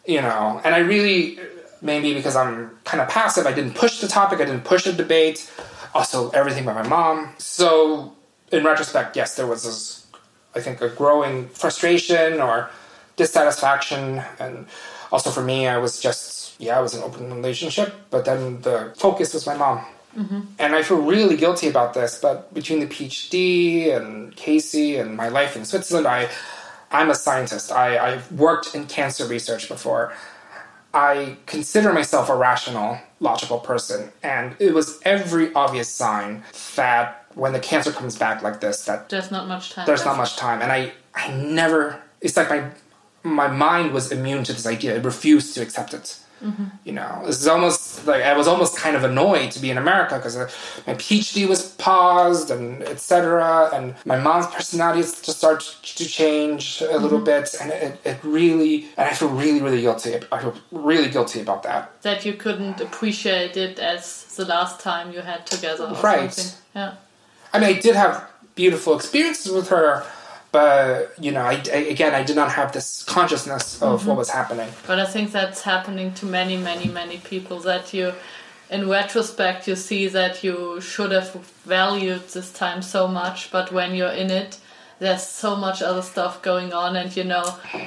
[0.05, 0.59] you know.
[0.63, 1.39] And I really,
[1.81, 4.93] maybe because I'm kind of passive, I didn't push the topic, I didn't push the
[4.93, 5.51] debate.
[5.93, 7.33] Also, everything by my mom.
[7.37, 8.15] So,
[8.51, 10.07] in retrospect, yes, there was this,
[10.55, 12.69] I think, a growing frustration or
[13.17, 14.67] dissatisfaction, and
[15.11, 18.61] also for me, I was just, yeah, I was in an open relationship, but then
[18.61, 19.85] the focus was my mom.
[20.17, 20.41] Mm-hmm.
[20.59, 25.29] And I feel really guilty about this, but between the PhD and Casey and my
[25.29, 26.29] life in Switzerland, I,
[26.91, 27.71] I'm a scientist.
[27.71, 30.13] I, I've worked in cancer research before.
[30.93, 36.43] I consider myself a rational, logical person, and it was every obvious sign
[36.75, 39.85] that when the cancer comes back like this, that There's not much time.
[39.85, 40.61] there's not much time.
[40.61, 42.01] And I, I never.
[42.19, 42.71] It's like my,
[43.23, 44.95] my mind was immune to this idea.
[44.97, 46.19] It refused to accept it.
[46.43, 46.65] Mm-hmm.
[46.83, 49.77] You know, this is almost like I was almost kind of annoyed to be in
[49.77, 50.49] America because uh,
[50.87, 53.69] my PhD was paused and etc.
[53.73, 57.25] And my mom's personality just started to change a little mm-hmm.
[57.25, 60.15] bit, and it, it really and I feel really really guilty.
[60.31, 62.01] I feel really guilty about that.
[62.01, 65.85] That you couldn't appreciate it as the last time you had together.
[65.85, 66.33] Or Right.
[66.33, 66.59] Something.
[66.75, 66.95] Yeah.
[67.53, 70.03] I mean, I did have beautiful experiences with her,
[70.51, 74.09] but you know, I, I- again, I did not have this consciousness of mm-hmm.
[74.09, 74.69] what was happening.
[74.87, 78.13] But I think that's happening to many, many, many people that you,
[78.69, 81.33] in retrospect, you see that you should have
[81.65, 84.59] valued this time so much, but when you're in it,
[85.01, 87.43] there's so much other stuff going on, and you know,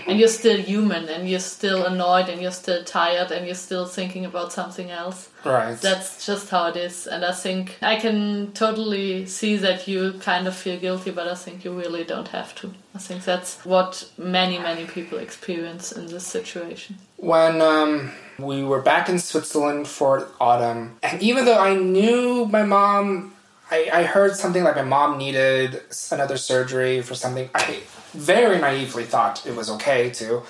[0.09, 3.87] and you're still human, and you're still annoyed, and you're still tired, and you're still
[3.87, 5.29] thinking about something else.
[5.45, 5.81] Right.
[5.81, 10.49] That's just how it is, and I think I can totally see that you kind
[10.49, 12.75] of feel guilty, but I think you really don't have to.
[12.97, 16.97] I think that's what many, many people experience in this situation.
[17.17, 18.11] when um,
[18.41, 23.34] we were back in Switzerland for autumn, and even though I knew my mom,
[23.75, 27.51] I, I heard something like my mom needed another surgery for something.
[27.55, 27.81] I
[28.13, 30.43] very naively thought it was okay to,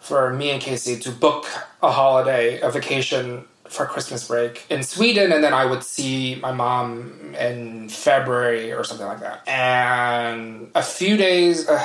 [0.00, 1.46] for me and Casey to book
[1.82, 6.52] a holiday, a vacation for Christmas break in Sweden, and then I would see my
[6.52, 9.46] mom in February or something like that.
[9.46, 11.68] And a few days.
[11.68, 11.80] Uh,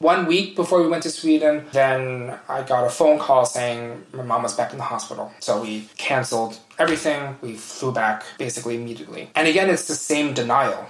[0.00, 4.22] one week before we went to Sweden, then I got a phone call saying my
[4.22, 5.30] mom was back in the hospital.
[5.40, 7.36] So we canceled everything.
[7.42, 9.30] We flew back basically immediately.
[9.34, 10.86] And again, it's the same denial.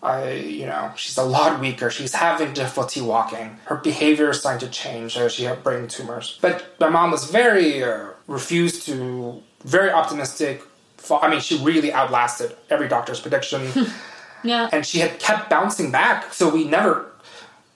[0.00, 1.90] I, you know, she's a lot weaker.
[1.90, 3.58] She's having difficulty walking.
[3.64, 5.18] Her behavior is starting to change.
[5.32, 6.38] She had brain tumors.
[6.40, 10.62] But my mom was very uh, refused to, very optimistic.
[11.10, 13.68] I mean, she really outlasted every doctor's prediction
[14.44, 14.68] Yeah.
[14.72, 16.32] and she had kept bouncing back.
[16.32, 17.10] So we never,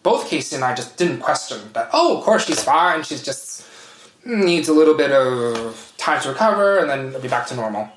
[0.02, 1.90] both Casey and I just didn't question that.
[1.92, 3.02] Oh, of course she's fine.
[3.02, 3.66] She's just
[4.24, 7.88] needs a little bit of time to recover, and then it'll be back to normal.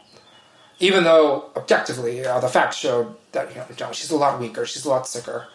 [0.79, 4.65] Even though objectively, uh, the facts showed that you know, she's a lot weaker.
[4.65, 5.47] She's a lot sicker.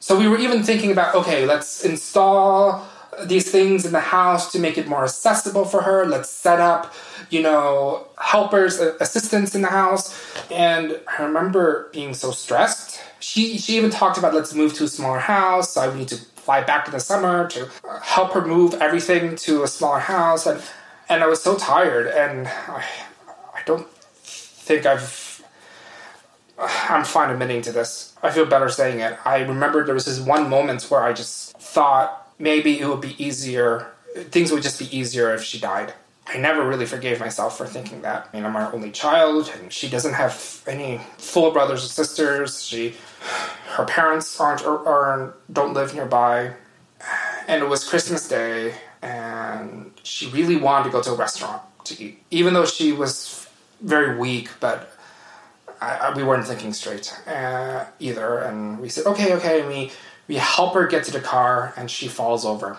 [0.00, 2.86] So we were even thinking about okay, let's install
[3.24, 6.06] these things in the house to make it more accessible for her.
[6.06, 6.94] Let's set up,
[7.30, 10.14] you know, helpers, uh, assistants in the house.
[10.50, 13.00] And I remember being so stressed.
[13.20, 15.74] She she even talked about let's move to a smaller house.
[15.74, 19.36] So I need to fly back in the summer to uh, help her move everything
[19.36, 20.46] to a smaller house.
[20.46, 20.62] And
[21.08, 22.06] and I was so tired.
[22.06, 22.84] And I
[23.54, 25.42] I don't think I've
[26.58, 28.14] I'm fine admitting to this.
[28.22, 29.16] I feel better saying it.
[29.24, 33.22] I remember there was this one moment where I just thought maybe it would be
[33.22, 33.92] easier,
[34.30, 35.92] things would just be easier if she died.
[36.26, 38.28] I never really forgave myself for thinking that.
[38.30, 42.62] I mean, I'm our only child, and she doesn't have any full brothers or sisters.
[42.62, 42.94] She
[43.76, 46.52] her parents aren't or, don't live nearby,
[47.46, 52.02] and it was Christmas Day, and she really wanted to go to a restaurant to
[52.02, 53.48] eat, even though she was
[53.80, 54.92] very weak, but.
[55.80, 59.92] I, I, we weren't thinking straight uh, either, and we said, "Okay, okay." And we
[60.28, 62.78] we help her get to the car, and she falls over.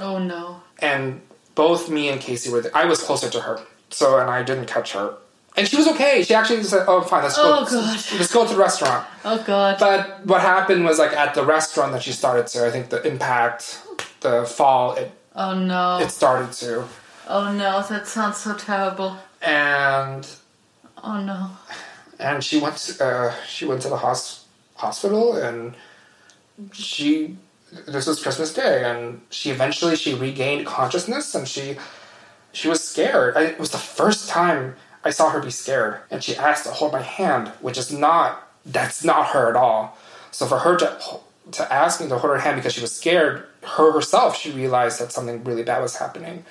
[0.00, 0.62] Oh no!
[0.80, 1.20] And
[1.54, 2.62] both me and Casey were.
[2.62, 3.60] The, I was closer to her,
[3.90, 5.14] so and I didn't catch her,
[5.56, 6.22] and she was okay.
[6.22, 7.42] She actually said, "Oh, fine, let's go.
[7.60, 7.70] Oh, go.
[7.82, 8.04] God.
[8.18, 9.76] Let's go to the restaurant." Oh god!
[9.78, 12.66] But what happened was like at the restaurant that she started to.
[12.66, 13.80] I think the impact,
[14.20, 15.98] the fall, it oh no!
[16.00, 16.84] it started to,
[17.28, 17.84] oh no!
[17.88, 19.18] That sounds so terrible.
[19.42, 20.26] and
[21.02, 21.50] Oh no!
[22.18, 22.96] and she went.
[23.00, 24.44] Uh, she went to the hos-
[24.76, 25.74] hospital, and
[26.72, 27.36] she.
[27.86, 31.76] This was Christmas Day, and she eventually she regained consciousness, and she
[32.52, 33.36] she was scared.
[33.36, 36.70] I, it was the first time I saw her be scared, and she asked to
[36.70, 39.96] hold my hand, which is not that's not her at all.
[40.30, 41.20] So for her to
[41.52, 45.00] to ask me to hold her hand because she was scared, her herself she realized
[45.00, 46.44] that something really bad was happening.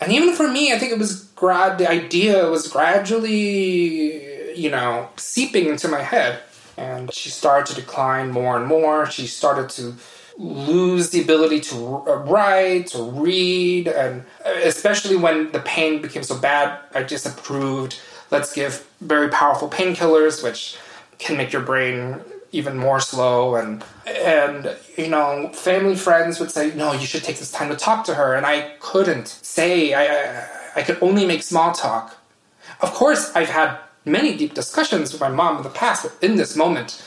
[0.00, 1.78] And even for me, I think it was grad.
[1.78, 6.40] The idea was gradually, you know, seeping into my head,
[6.76, 9.06] and she started to decline more and more.
[9.06, 9.94] She started to
[10.36, 16.22] lose the ability to uh, write to read, and uh, especially when the pain became
[16.22, 18.00] so bad, I disapproved.
[18.30, 20.76] Let's give very powerful painkillers, which
[21.18, 22.20] can make your brain
[22.54, 27.38] even more slow and and you know family friends would say no you should take
[27.38, 30.46] this time to talk to her and i couldn't say i i,
[30.76, 32.16] I could only make small talk
[32.80, 36.36] of course i've had many deep discussions with my mom in the past but in
[36.36, 37.02] this moment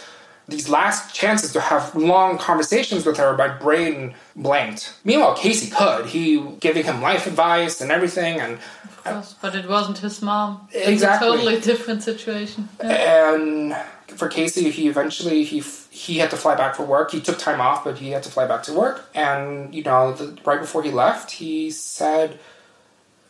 [0.49, 6.05] these last chances to have long conversations with her my brain blanked meanwhile casey could
[6.07, 8.59] he giving him life advice and everything and
[9.07, 10.67] Of course, but it wasn't his mom.
[10.73, 10.93] Exactly.
[10.93, 12.67] It's a totally different situation.
[12.83, 13.33] Yeah.
[13.33, 13.75] and
[14.17, 17.11] for Casey, he eventually he he had to fly back for work.
[17.11, 19.09] He took time off, but he had to fly back to work.
[19.13, 22.39] And you know, the, right before he left, he said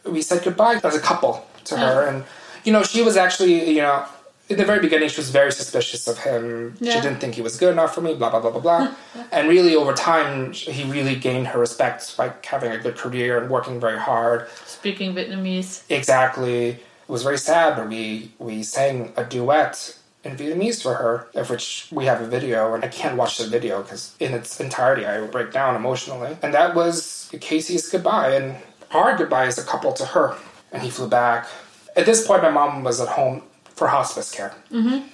[0.04, 2.08] we said goodbye as a couple to her.
[2.08, 2.24] And
[2.68, 4.06] you know, she was actually you know.
[4.50, 6.78] In the very beginning, she was very suspicious of him.
[6.78, 8.96] She didn't think he was good enough for me, blah, blah, blah, blah, blah.
[9.34, 13.50] and really, over time, he really gained her respect by having a good career and
[13.50, 14.48] working very hard.
[14.66, 15.84] Speaking Vietnamese.
[15.90, 16.70] Exactly.
[16.70, 21.50] It was very sad, but we we sang a duet in Vietnamese for her, of
[21.50, 25.06] which we have a video, and I can't watch the video because in its entirety
[25.06, 26.38] I will break down emotionally.
[26.42, 28.56] And that was Casey's goodbye, and
[28.92, 30.38] our goodbye as a couple to her.
[30.72, 31.48] And he flew back.
[31.98, 34.54] At this point, my mom was at home for hospice care.
[34.72, 35.08] Mm-hmm.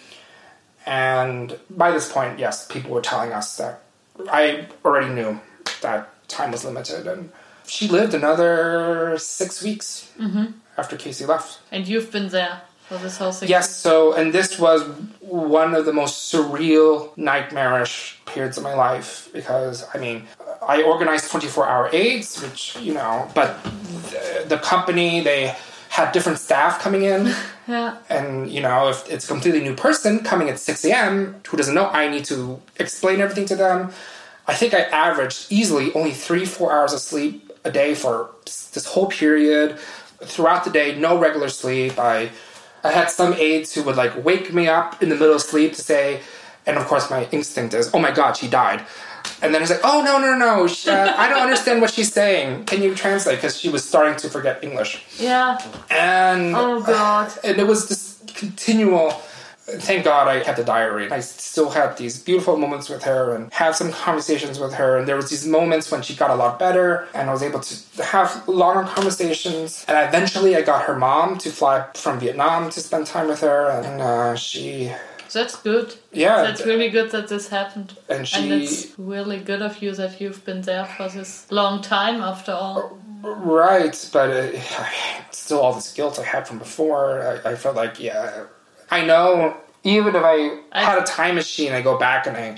[0.86, 3.81] And by this point, yes, people were telling us that
[4.29, 5.39] I already knew
[5.81, 7.31] that time was limited, and
[7.65, 10.47] she lived another six weeks mm-hmm.
[10.77, 11.59] after Casey left.
[11.71, 13.47] And you've been there for this whole thing.
[13.47, 14.84] Yes, so, and this was
[15.21, 20.27] one of the most surreal, nightmarish periods of my life because, I mean,
[20.67, 25.55] I organized 24 hour aids, which, you know, but the, the company, they
[25.93, 27.33] had different staff coming in.
[27.65, 27.95] Yeah.
[28.09, 31.39] And, you know, if it's a completely new person coming at 6 a.m.
[31.47, 33.93] who doesn't know, I need to explain everything to them.
[34.45, 38.85] I think I averaged easily only three, four hours of sleep a day for this
[38.85, 39.79] whole period.
[40.21, 41.97] Throughout the day, no regular sleep.
[41.97, 42.31] I,
[42.83, 45.71] I had some aides who would like wake me up in the middle of sleep
[45.75, 46.19] to say,
[46.65, 48.85] and of course my instinct is, oh my god, she died.
[49.43, 52.11] And then it's like, oh no, no, no, sh- uh, I don't understand what she's
[52.13, 52.65] saying.
[52.65, 53.37] Can you translate?
[53.37, 55.03] Because she was starting to forget English.
[55.19, 55.59] Yeah.
[55.91, 57.31] And Oh god.
[57.43, 59.11] and it was this continual
[59.65, 63.51] thank god i had the diary i still had these beautiful moments with her and
[63.53, 66.59] have some conversations with her and there was these moments when she got a lot
[66.59, 71.37] better and i was able to have longer conversations and eventually i got her mom
[71.37, 74.91] to fly from vietnam to spend time with her and uh, she
[75.34, 75.95] That's good.
[76.11, 77.97] yeah That's really good that this happened.
[78.09, 81.81] and she And it's really good of you that you've been there for this long
[81.81, 82.97] time after all.
[83.23, 84.59] Right, but uh,
[85.31, 87.41] still all this guilt I had from before.
[87.45, 88.45] I, I felt like, yeah,
[88.91, 89.57] I know.
[89.84, 92.57] Even if I, I- had a time machine, I go back and I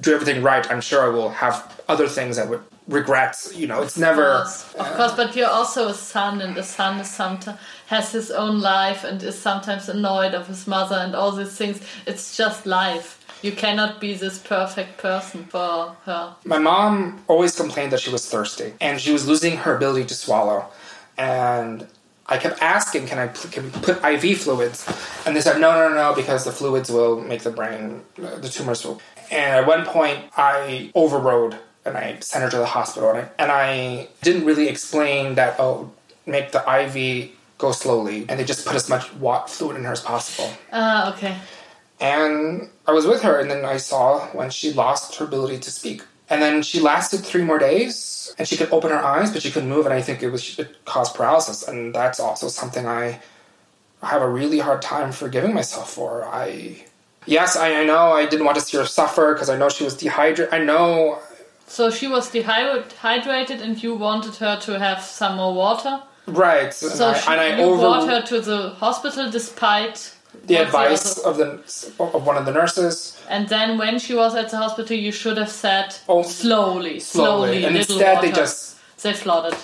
[0.00, 0.68] do everything right.
[0.70, 3.36] I'm sure I will have other things that would regret.
[3.54, 4.24] You know, it's never.
[4.24, 8.12] Of course, of course, but you're also a son, and the son is sometimes has
[8.12, 11.80] his own life and is sometimes annoyed of his mother and all these things.
[12.06, 13.14] It's just life.
[13.40, 16.34] You cannot be this perfect person for her.
[16.44, 20.14] My mom always complained that she was thirsty and she was losing her ability to
[20.14, 20.66] swallow.
[21.16, 21.86] And
[22.26, 24.86] I kept asking, can I can we put IV fluids?
[25.24, 28.84] And they said, no, no, no, because the fluids will make the brain, the tumors
[28.84, 29.00] will.
[29.30, 31.56] And at one point, I overrode
[31.88, 33.10] and I sent her to the hospital.
[33.10, 35.90] And I, and I didn't really explain that, oh,
[36.26, 38.26] make the IV go slowly.
[38.28, 40.50] And they just put as much wa- fluid in her as possible.
[40.72, 41.36] Ah, okay.
[42.00, 45.70] And I was with her, and then I saw when she lost her ability to
[45.70, 46.02] speak.
[46.30, 49.50] And then she lasted three more days, and she could open her eyes, but she
[49.50, 51.66] couldn't move, and I think it was it caused paralysis.
[51.66, 53.20] And that's also something I
[54.02, 56.24] have a really hard time forgiving myself for.
[56.26, 56.84] I
[57.26, 59.84] yes, I, I know I didn't want to see her suffer because I know she
[59.84, 60.52] was dehydrated.
[60.52, 61.18] I know
[61.68, 66.00] So she was dehydrated, and you wanted her to have some more water.
[66.26, 70.12] right, So and I, and I you over brought her to the hospital despite
[70.46, 71.48] the advice other- of the
[72.16, 73.16] of one of the nurses.
[73.28, 77.00] And then when she was at the hospital, you should have said Oh, slowly, slowly,
[77.00, 77.64] slowly.
[77.64, 78.26] And instead water.
[78.26, 79.56] they just- they flooded.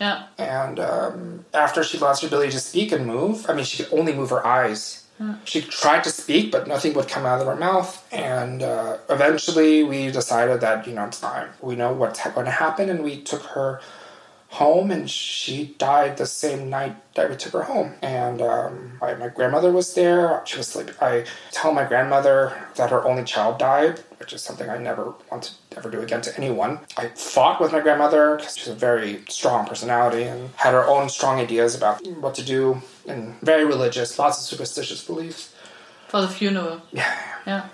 [0.00, 0.22] Yeah.
[0.38, 3.98] And um, after she lost her ability to speak and move, I mean, she could
[3.98, 5.02] only move her eyes.
[5.44, 8.06] She tried to speak, but nothing would come out of her mouth.
[8.12, 11.50] And uh, eventually, we decided that you know it's time.
[11.60, 13.80] We know what's going to happen, and we took her
[14.48, 14.90] home.
[14.90, 17.94] And she died the same night that we took her home.
[18.00, 20.42] And um, my, my grandmother was there.
[20.46, 20.94] She was sleeping.
[21.00, 25.42] I tell my grandmother that her only child died, which is something I never want
[25.44, 26.80] to ever do again to anyone.
[26.96, 31.08] I fought with my grandmother because she's a very strong personality and had her own
[31.08, 35.54] strong ideas about what to do and very religious, lots of superstitious beliefs.
[36.08, 36.80] For the funeral.
[36.92, 37.14] Yeah.
[37.46, 37.68] Yeah.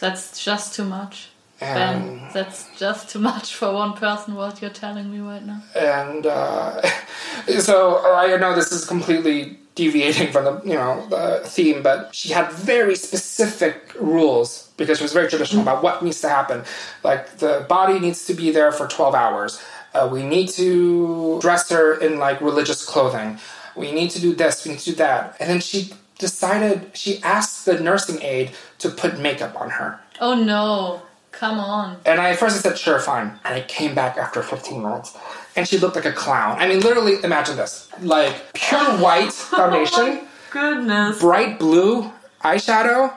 [0.00, 1.28] That's just too much.
[1.60, 5.62] And, Ben, that's just too much for one person, what you're telling me right now.
[5.74, 6.82] and uh,
[7.60, 12.30] so I know this is completely deviating from the you know the theme, but she
[12.30, 16.62] had very specific rules because she was very traditional about what needs to happen.
[17.02, 19.62] Like the body needs to be there for twelve hours.
[19.94, 23.38] Uh, we need to dress her in like religious clothing.
[23.76, 24.64] We need to do this.
[24.64, 25.36] We need to do that.
[25.40, 30.00] And then she decided she asked the nursing aide to put makeup on her.
[30.20, 31.02] Oh no.
[31.32, 31.98] Come on.
[32.06, 33.38] And I at first I said, sure, fine.
[33.44, 35.14] And I came back after 15 minutes.
[35.54, 36.58] And she looked like a clown.
[36.58, 37.90] I mean, literally, imagine this.
[38.00, 41.20] Like, pure white foundation, Goodness.
[41.20, 42.10] bright blue
[42.42, 43.12] eyeshadow,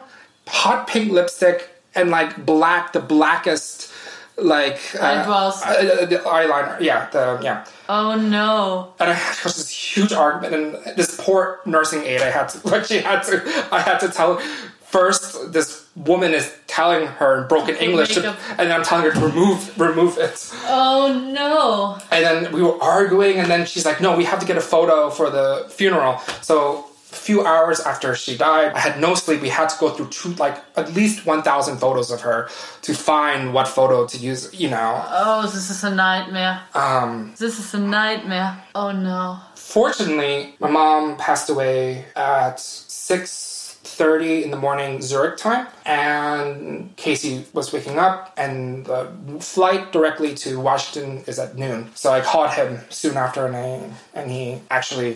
[0.48, 3.90] hot pink lipstick, and like black, the blackest,
[4.38, 4.80] like...
[5.00, 5.62] Uh, Eyebrows.
[5.64, 6.80] uh, the eyeliner.
[6.82, 7.66] Yeah, the, yeah.
[7.90, 8.94] Oh no.
[9.00, 12.86] And I had this huge argument, and this poor nursing aide, I had to, like,
[12.86, 14.38] she had to, I had to tell
[14.84, 19.20] first, this woman is telling her in broken English, to, and I'm telling her to
[19.20, 20.52] remove, remove it.
[20.66, 22.00] Oh no.
[22.12, 24.62] And then we were arguing, and then she's like, no, we have to get a
[24.62, 26.20] photo for the funeral.
[26.42, 29.42] So, a few hours after she died, I had no sleep.
[29.42, 32.50] We had to go through two, like, at least 1,000 photos of her
[32.84, 35.04] to find what photo to use, you know.
[35.08, 36.62] Oh, this is a nightmare.
[36.74, 38.64] Um, This is a nightmare.
[38.76, 39.40] Oh no.
[39.56, 47.72] Fortunately, my mom passed away at 6:30 in the morning Zurich time, and Casey was
[47.74, 49.08] waking up, and the
[49.40, 51.92] flight directly to Washington is at noon.
[51.96, 55.16] So I called him soon after, and I and he actually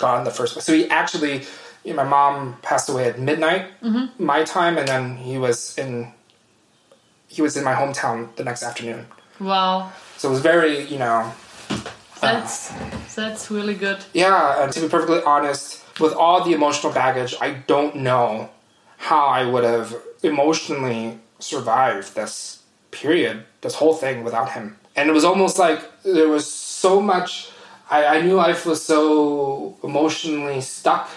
[0.00, 0.60] got on the first.
[0.60, 1.44] So he actually,
[1.84, 4.24] you know, my mom passed away at midnight mm-hmm.
[4.24, 6.12] my time, and then he was in
[7.28, 9.06] he was in my hometown the next afternoon.
[9.38, 9.92] Wow.
[10.16, 11.32] So it was very, you know,
[12.22, 12.72] uh, That's
[13.14, 13.98] that's really good.
[14.12, 18.50] Yeah, and to be perfectly honest, with all the emotional baggage, I don't know
[18.98, 24.76] how I would have emotionally survived this period, this whole thing without him.
[24.96, 27.50] And it was almost like there was so much.
[27.90, 31.10] I, I knew I was so emotionally stuck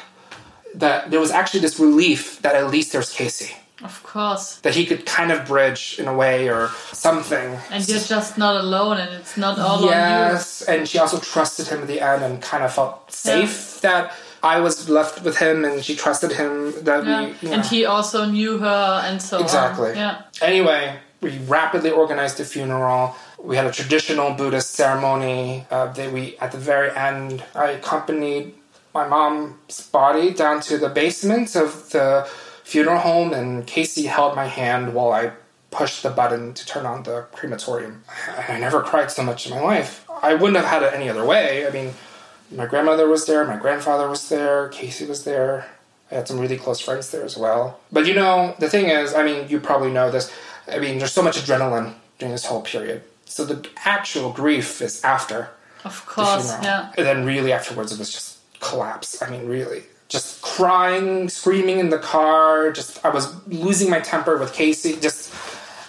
[0.75, 3.55] that there was actually this relief that at least there's Casey.
[3.83, 4.55] Of course.
[4.57, 7.57] That he could kind of bridge in a way or something.
[7.69, 9.89] And you're just not alone and it's not all on you.
[9.89, 14.13] yes, and she also trusted him at the end and kind of felt safe that
[14.41, 17.05] I was left with him, and she trusted him that.
[17.05, 17.21] Yeah.
[17.21, 17.27] we.
[17.41, 17.53] You know.
[17.55, 19.91] And he also knew her and so Exactly.
[19.91, 19.95] on.
[19.95, 20.21] Yeah.
[20.41, 23.15] Anyway, we rapidly organized the funeral.
[23.43, 25.65] We had a traditional Buddhist ceremony.
[25.69, 28.53] Uh, that we at the very end, I accompanied
[28.93, 32.25] my mom's body down to the basement of the
[32.63, 35.33] funeral home, and Casey held my hand while I
[35.71, 38.05] pushed the button to turn on the crematorium.
[38.29, 40.05] I I never cried so much in my life.
[40.21, 41.67] I wouldn't have had it any other way.
[41.67, 41.93] I mean,
[42.49, 45.65] my grandmother was there, my grandfather was there, Casey was there.
[46.11, 47.79] I had some really close friends there as well.
[47.91, 50.31] But you know, the thing is, I mean, you probably know this.
[50.71, 53.03] I mean, there's so much adrenaline during this whole period.
[53.33, 55.49] So the actual grief is after
[55.83, 56.51] Of course.
[56.61, 56.91] Yeah.
[56.97, 59.21] And then really afterwards, it was just collapse.
[59.23, 59.81] I mean, really.
[60.07, 62.71] Just crying, screaming in the car.
[62.71, 64.97] Just, I was losing my temper with Casey.
[64.97, 65.33] Just,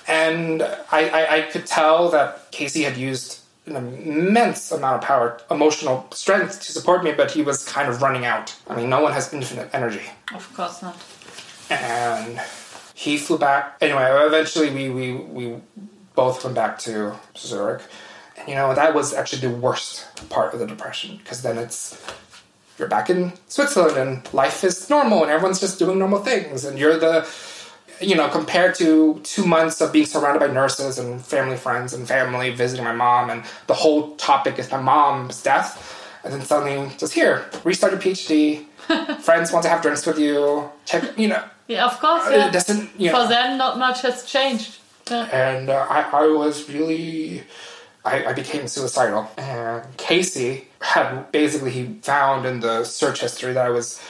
[0.08, 5.38] and I, I, I could tell that Casey had used an immense amount of power,
[5.50, 8.56] emotional strength to support me, but he was kind of running out.
[8.68, 10.96] I mean, no one has infinite energy Of course not.
[11.70, 12.40] and
[12.94, 13.76] he flew back.
[13.82, 15.44] Anyway, eventually we we we
[16.14, 17.82] both went back to Zurich,
[18.38, 22.00] and you know that was actually the worst part of the depression because then it's
[22.78, 26.76] you're back in Switzerland and life is normal and everyone's just doing normal things and
[26.78, 27.26] you're the
[28.00, 32.08] you know, compared to two months of being surrounded by nurses and family friends and
[32.08, 36.90] family visiting my mom, and the whole topic is my mom's death, and then suddenly
[36.98, 38.64] just here, restart your PhD,
[39.20, 42.26] friends want to have drinks with you, check, you know, Yeah, of course.
[42.26, 42.50] Uh, it Yeah.
[42.50, 44.78] doesn't, you For them, not much has changed.
[45.10, 45.28] Yeah.
[45.32, 47.42] and uh, I, I was really
[48.04, 53.64] I, I became suicidal and casey had basically he found in the search history that
[53.66, 54.00] i was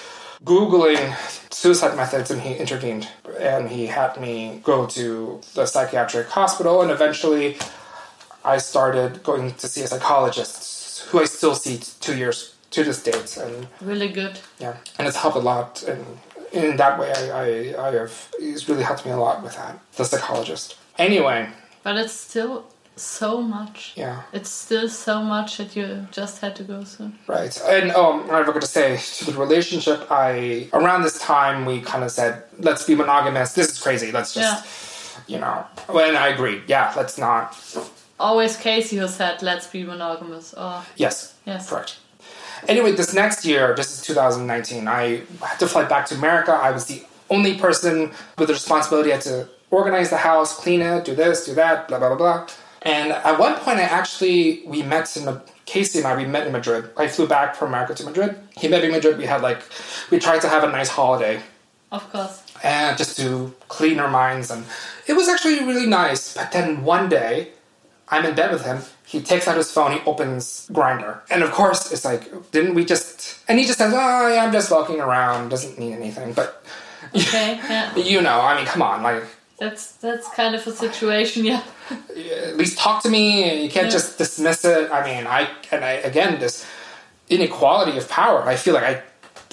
[0.45, 1.15] googling
[1.53, 6.91] suicide methods and he intervened and he had me go to the psychiatric hospital and
[6.91, 7.57] eventually
[8.45, 13.03] i started going to see a psychologist who i still see two years to this
[13.03, 14.41] date and Really good.
[14.59, 16.05] yeah, and it's helped a lot, and
[16.53, 19.79] in that way, I, I, I have it's really helped me a lot with that.
[19.97, 20.77] The psychologist.
[20.99, 21.49] Anyway,
[21.83, 22.65] But it's still
[22.97, 23.93] so much.
[23.97, 27.13] yeah, It's still so much that you just had to go through.
[27.27, 27.61] right.
[27.67, 30.07] And um, I forgot to say to the relationship.
[30.11, 33.53] I around this time we kind of said, let's be monogamous.
[33.55, 34.13] This is crazy.
[34.13, 35.67] Let's just, you know.
[35.89, 37.57] And I agreed, yeah, let's not.
[38.21, 40.55] Always Casey who said, let's be monogamous.
[40.57, 41.69] Oh, Yes, Yes.
[41.69, 41.97] correct.
[42.69, 46.53] Anyway, this next year, this is 2019, I had to fly back to America.
[46.53, 49.11] I was the only person with the responsibility.
[49.11, 52.17] I had to organize the house, clean it, do this, do that, blah, blah, blah,
[52.17, 52.49] blah.
[52.83, 56.53] And at one point, I actually, we met in, Casey and I, we met in
[56.53, 56.91] Madrid.
[56.97, 58.37] I flew back from America to Madrid.
[58.57, 59.17] He met me in Madrid.
[59.17, 59.63] We had like,
[60.11, 61.41] we tried to have a nice holiday
[61.91, 62.43] of course.
[62.63, 64.51] and just to clean our minds.
[64.51, 64.65] And
[65.07, 66.35] it was actually really nice.
[66.35, 67.53] But then one day,
[68.09, 68.83] I'm in bed with him.
[69.07, 69.93] He takes out his phone.
[69.93, 73.39] He opens Grindr, and of course, it's like, didn't we just?
[73.49, 75.51] And he just says, "Oh, yeah, I'm just walking around.
[75.51, 76.65] Doesn't mean anything." But
[77.15, 77.95] Okay, yeah.
[77.97, 79.25] you know, I mean, come on, like.
[79.59, 81.63] That's that's kind of a situation, yeah.
[82.47, 83.63] at least talk to me.
[83.63, 83.93] You can't Yeah.
[83.93, 84.91] just dismiss it.
[84.91, 86.67] I mean, I and I again this
[87.29, 88.43] inequality of power.
[88.43, 89.03] I feel like I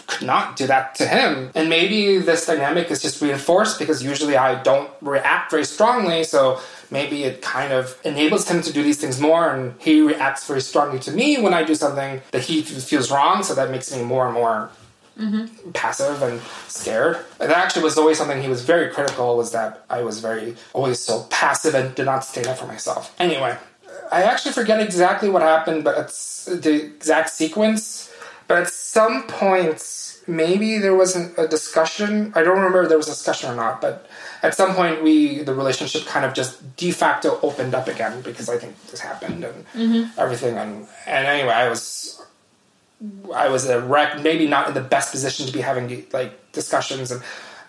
[0.07, 4.35] could not do that to him, and maybe this dynamic is just reinforced because usually
[4.35, 6.23] I don't react very strongly.
[6.23, 10.45] So maybe it kind of enables him to do these things more, and he reacts
[10.47, 13.43] very strongly to me when I do something that he feels wrong.
[13.43, 14.69] So that makes me more and more
[15.21, 15.71] Mm-hmm.
[15.71, 17.17] passive and scared.
[17.39, 20.55] And that actually was always something he was very critical was that I was very
[20.73, 23.13] always so passive and did not stand up for myself.
[23.19, 23.55] Anyway,
[24.11, 28.11] I actually forget exactly what happened, but it's the exact sequence.
[28.47, 32.33] But at some point, maybe there wasn't a discussion.
[32.35, 34.07] I don't remember if there was a discussion or not, but
[34.43, 38.49] at some point we the relationship kind of just de facto opened up again because
[38.49, 40.19] I think this happened and mm-hmm.
[40.19, 42.21] everything and and anyway I was
[43.33, 47.11] I was a wreck, maybe not in the best position to be having like discussions,
[47.11, 47.21] and,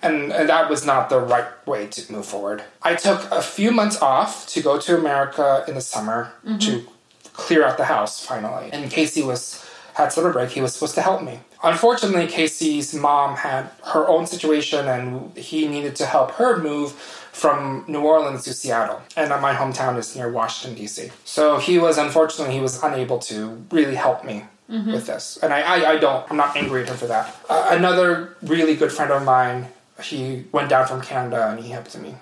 [0.02, 2.62] and and that was not the right way to move forward.
[2.82, 6.58] I took a few months off to go to America in the summer mm-hmm.
[6.58, 6.84] to
[7.32, 8.70] clear out the house finally.
[8.72, 10.50] And Casey was had summer break.
[10.50, 11.40] He was supposed to help me.
[11.62, 17.84] Unfortunately, Casey's mom had her own situation, and he needed to help her move from
[17.88, 21.10] New Orleans to Seattle, and my hometown is near Washington D.C.
[21.24, 25.60] So he was unfortunately he was unable to really help me with this, and I,
[25.60, 27.36] I, I don't I'm not angry at him for that.
[27.48, 29.68] Uh, another really good friend of mine,
[30.02, 32.14] he went down from Canada and he helped me.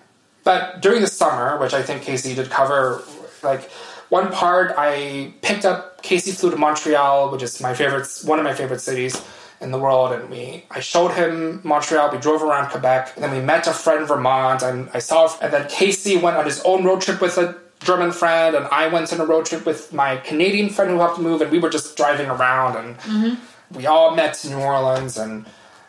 [0.42, 3.02] But during the summer, which I think Casey did cover,
[3.42, 3.70] like
[4.08, 6.02] one part, I picked up.
[6.02, 9.22] Casey flew to Montreal, which is my favorite, one of my favorite cities
[9.60, 10.64] in the world, and we.
[10.70, 12.10] I showed him Montreal.
[12.10, 15.30] We drove around Quebec, and then we met a friend in Vermont, and I saw.
[15.40, 18.88] And then Casey went on his own road trip with a German friend, and I
[18.88, 21.70] went on a road trip with my Canadian friend who helped move, and we were
[21.70, 23.76] just driving around, and mm-hmm.
[23.76, 25.46] we all met in New Orleans, and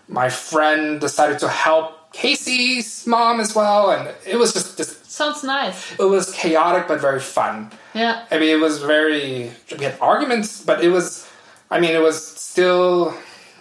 [0.08, 5.44] my friend decided to help Casey's mom as well, and it was just, just Sounds
[5.44, 5.92] nice.
[6.00, 7.72] it was chaotic but very fun.
[7.94, 8.26] Yeah.
[8.32, 9.52] I mean, it was very.
[9.78, 11.30] We had arguments, but it was.
[11.70, 13.12] I mean, it was still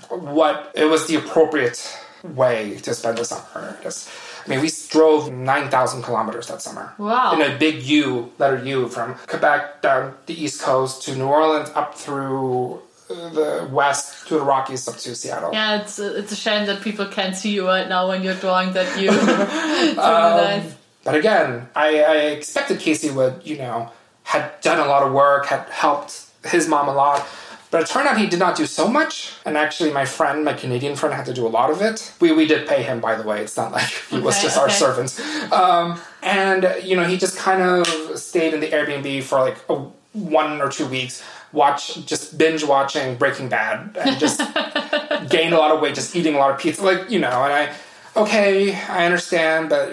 [0.08, 3.78] what it was the appropriate way to spend the summer.
[3.82, 4.08] Just,
[4.44, 6.92] I mean, we drove nine thousand kilometers that summer.
[6.98, 7.34] Wow.
[7.34, 11.70] In a big U, letter U, from Quebec down the East Coast to New Orleans,
[11.74, 12.80] up through
[13.10, 15.50] uh, the west to the Rockies, up to Seattle.
[15.52, 18.34] Yeah, it's a, it's a shame that people can't see you right now when you're
[18.34, 20.74] drawing that really nice.
[21.04, 23.90] But again, I, I expected Casey would, you know,
[24.22, 27.26] had done a lot of work, had helped his mom a lot.
[27.70, 29.34] But it turned out he did not do so much.
[29.44, 32.12] And actually, my friend, my Canadian friend, had to do a lot of it.
[32.20, 33.42] We, we did pay him, by the way.
[33.42, 34.74] It's not like he was Okay, just our okay.
[34.74, 35.52] servant.
[35.52, 37.86] Um, and, you know, he just kind of
[38.18, 43.16] stayed in the Airbnb for like a, one or two weeks, watch, just binge watching
[43.16, 44.38] Breaking Bad and just
[45.28, 46.84] gained a lot of weight just eating a lot of pizza.
[46.84, 47.72] Like, you know, and I,
[48.16, 49.90] okay, I understand, but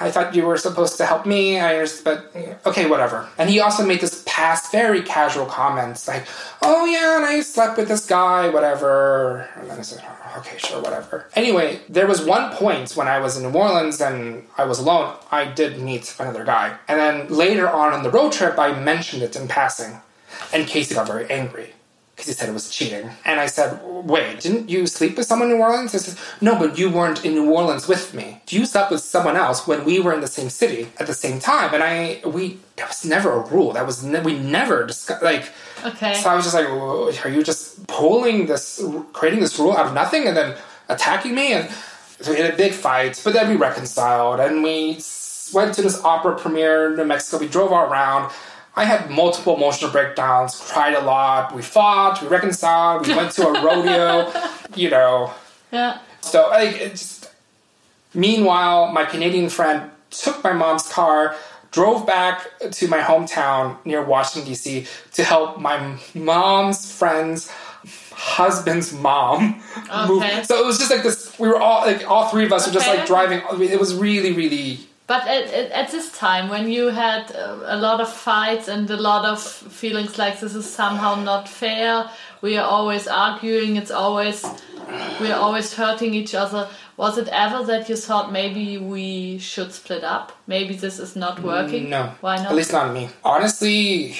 [0.00, 1.60] I thought you were supposed to help me.
[1.60, 2.34] I but
[2.66, 3.28] okay, whatever.
[3.38, 6.26] And he also made this cast very casual comments like,
[6.62, 10.58] "Oh yeah, and I slept with this guy, whatever." And then I said, oh, "Okay,
[10.58, 14.64] sure, whatever." Anyway, there was one point when I was in New Orleans and I
[14.64, 15.16] was alone.
[15.30, 19.22] I did meet another guy, and then later on on the road trip, I mentioned
[19.22, 20.00] it in passing,
[20.52, 21.74] and Casey got very angry
[22.18, 23.08] because he said it was cheating.
[23.24, 25.92] And I said, wait, didn't you sleep with someone in New Orleans?
[25.92, 28.42] He says, no, but you weren't in New Orleans with me.
[28.48, 31.38] You slept with someone else when we were in the same city at the same
[31.38, 31.72] time.
[31.72, 33.72] And I, we, that was never a rule.
[33.74, 35.52] That was, ne- we never discussed, like,
[35.86, 36.14] Okay.
[36.14, 36.66] so I was just like,
[37.24, 40.56] are you just pulling this, creating this rule out of nothing and then
[40.88, 41.52] attacking me?
[41.52, 41.70] And
[42.20, 44.98] so we had a big fight, but then we reconciled and we
[45.54, 47.38] went to this opera premiere in New Mexico.
[47.38, 48.32] We drove all around.
[48.78, 51.52] I had multiple emotional breakdowns, cried a lot.
[51.52, 54.32] We fought, we reconciled, we went to a rodeo,
[54.76, 55.34] you know.
[55.72, 55.98] yeah.
[56.20, 57.28] So like, just,
[58.14, 61.34] meanwhile, my Canadian friend took my mom's car,
[61.72, 64.86] drove back to my hometown near Washington D.C.
[65.14, 67.50] to help my mom's friend's
[68.12, 69.60] husband's mom
[70.06, 70.22] move.
[70.22, 70.44] Okay.
[70.44, 71.36] So it was just like this.
[71.36, 73.42] We were all like all three of us were just like driving.
[73.60, 74.80] It was really, really.
[75.08, 78.88] But at, at, at this time, when you had uh, a lot of fights and
[78.90, 82.10] a lot of feelings like this is somehow not fair,
[82.42, 84.44] we are always arguing, it's always,
[85.18, 86.68] we are always hurting each other.
[86.98, 90.32] Was it ever that you thought maybe we should split up?
[90.46, 91.88] Maybe this is not working?
[91.88, 92.12] No.
[92.20, 92.50] Why not?
[92.50, 93.08] At least not me.
[93.24, 94.14] Honestly,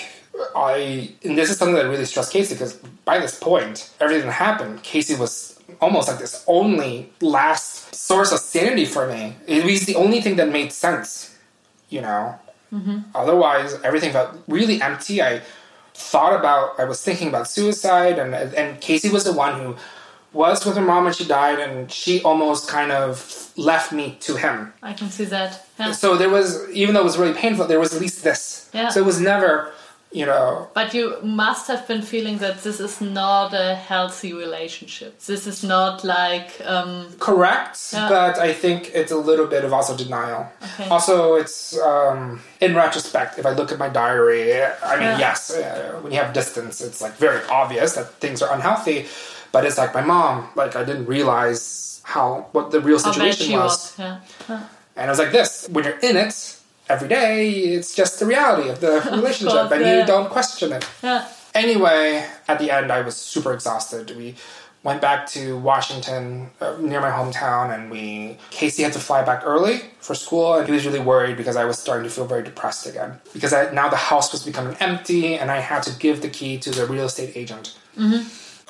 [0.56, 2.74] I and this is something that really stressed Casey because
[3.04, 8.38] by this point, everything that happened, Casey was almost like this only last source of
[8.38, 9.36] sanity for me.
[9.46, 11.36] It was the only thing that made sense,
[11.88, 12.38] you know.
[12.72, 12.98] Mm-hmm.
[13.14, 15.22] Otherwise, everything felt really empty.
[15.22, 15.42] I
[15.94, 19.76] thought about, I was thinking about suicide, and and Casey was the one who
[20.32, 24.36] was with her mom when she died, and she almost kind of left me to
[24.36, 24.72] him.
[24.82, 25.66] I can see that.
[25.78, 25.92] Yeah.
[25.92, 28.70] So there was, even though it was really painful, there was at least this.
[28.74, 28.90] Yeah.
[28.90, 29.72] So it was never,
[30.10, 35.20] you know, But you must have been feeling that this is not a healthy relationship.
[35.26, 38.08] This is not like, um, correct, Yeah.
[38.08, 40.50] but I think it's a little bit of also denial.
[40.62, 40.88] Okay.
[40.88, 45.18] Also, it's um, in retrospect, if I look at my diary, I mean, Yeah.
[45.18, 49.06] yes, uh, when you have distance, it's like very obvious that things are unhealthy.
[49.52, 53.92] But it's like my mom, like I didn't realize how what the real situation was.
[53.98, 53.98] was.
[53.98, 54.60] Yeah.
[54.96, 56.57] And I was like, this, when you're in it
[56.88, 60.00] every day, it's just the reality of the relationship, course, and yeah.
[60.00, 60.88] you don't question it.
[61.02, 61.28] yeah.
[61.54, 64.16] Anyway, at the end, I was super exhausted.
[64.16, 64.36] We
[64.82, 69.42] went back to Washington, uh, near my hometown, and we Casey had to fly back
[69.44, 72.42] early for school, and he was really worried because I was starting to feel very
[72.42, 76.22] depressed again because I, now the house was becoming empty, and I had to give
[76.22, 77.76] the key to the real estate agent.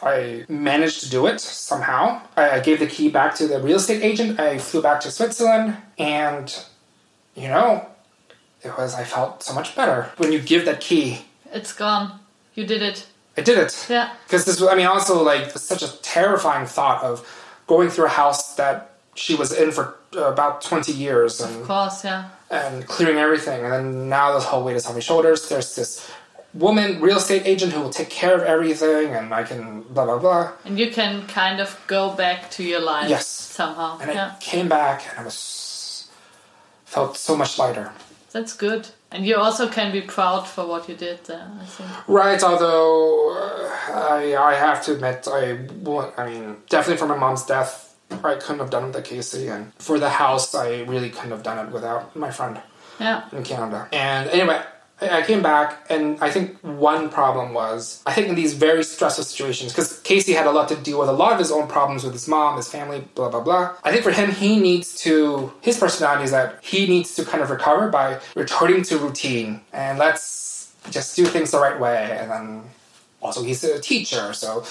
[0.03, 2.23] I managed to do it somehow.
[2.37, 4.39] I, I gave the key back to the real estate agent.
[4.39, 6.47] I flew back to Switzerland, and
[7.35, 7.88] you know,
[8.63, 11.23] it was I felt so much better when you give that key.
[11.53, 12.19] It's gone.
[12.55, 13.07] You did it.
[13.37, 13.87] I did it.
[13.89, 14.13] Yeah.
[14.27, 17.25] Because this, I mean, also like such a terrifying thought of
[17.67, 21.67] going through a house that she was in for uh, about twenty years and Of
[21.69, 22.31] course, yeah.
[22.51, 25.49] and clearing everything, and then now this whole weight is on my shoulders.
[25.49, 26.11] There's this
[26.55, 30.19] woman, real estate agent, who will take care of everything, and I can blah blah
[30.19, 30.53] blah.
[30.65, 33.27] And you can kind of go back to your life Yes.
[33.27, 33.99] somehow.
[34.01, 34.35] And yeah.
[34.37, 36.09] I came back, and I was
[36.85, 37.93] felt so much lighter.
[38.33, 38.89] That's good.
[39.11, 41.89] And you also can be proud for what you did there, I think.
[42.09, 45.53] Right, although uh, I I have to admit I
[46.19, 49.73] I mean definitely for my mom's death I couldn't have done it without Casey and
[49.79, 52.61] for the house I really couldn't have done it without my friend
[53.01, 53.23] Yeah.
[53.33, 53.89] in Canada.
[53.93, 54.61] And anyway,
[55.01, 59.25] I came back and I think one problem was I think in these very stressful
[59.25, 62.03] situations because Casey had a lot to deal with a lot of his own problems
[62.03, 63.77] with his mom, his family, blah blah blah.
[63.85, 67.43] I think for him he needs to his personality is that he needs to kind
[67.43, 72.31] of recover by returning to routine and let's just do things the right way and
[72.31, 72.63] then
[73.21, 74.65] also he's a teacher so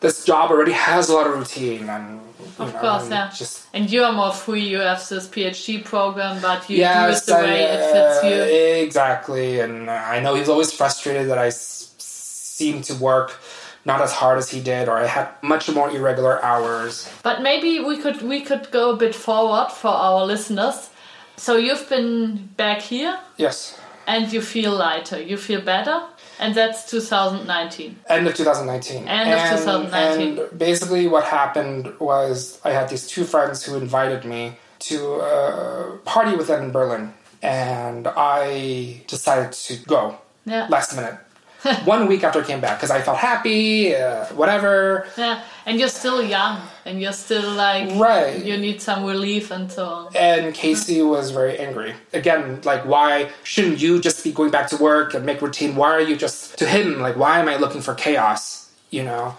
[0.00, 2.20] this job already has a lot of routine and
[2.58, 3.30] Of know, course, yeah.
[3.30, 4.66] just And you are more free.
[4.68, 8.84] You have this PhD program, but you do it the way it fits you.
[8.84, 13.38] Exactly, and I know he's always frustrated that I s- seem to work
[13.84, 17.08] not as hard as he did, or I had much more irregular hours.
[17.22, 20.90] But maybe we could we could go a bit forward for our listeners.
[21.36, 25.20] So you've been back here, Yes, and you feel lighter.
[25.20, 26.02] You feel better,
[26.38, 27.96] and that's 2019.
[28.08, 29.08] end of 2019.
[29.08, 30.38] End of 2019.
[30.38, 35.98] And basically, what happened was I had these two friends who invited me to a
[36.04, 40.66] party with them in Berlin, and I decided to go Yeah.
[40.68, 41.16] last minute.
[41.84, 45.06] one week after I came back because I felt happy, uh, whatever.
[45.16, 48.44] Yeah, and you're still young, and you're still like Right.
[48.44, 50.16] You need some relief and so on.
[50.16, 51.94] And Casey was very angry.
[52.12, 55.76] Again, like, why shouldn't you just be going back to work and make routine?
[55.76, 58.70] Why are you just, to him, like, why am I looking for chaos?
[58.90, 59.36] You know?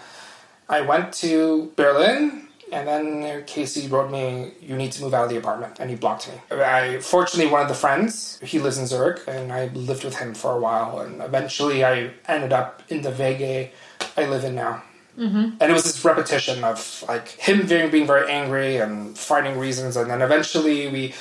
[0.68, 5.30] I went to Berlin, and then Casey wrote me, you need to move out of
[5.30, 6.34] the apartment, and he blocked me.
[6.50, 10.34] I, fortunately, one of the friends, he lives in Zurich, and I lived with him
[10.34, 13.70] for a while, and eventually I ended up in the WG
[14.16, 14.82] I live in now.
[15.18, 15.56] Mm-hmm.
[15.60, 19.96] And it was this repetition of like him being, being very angry and finding reasons,
[19.96, 21.14] and then eventually we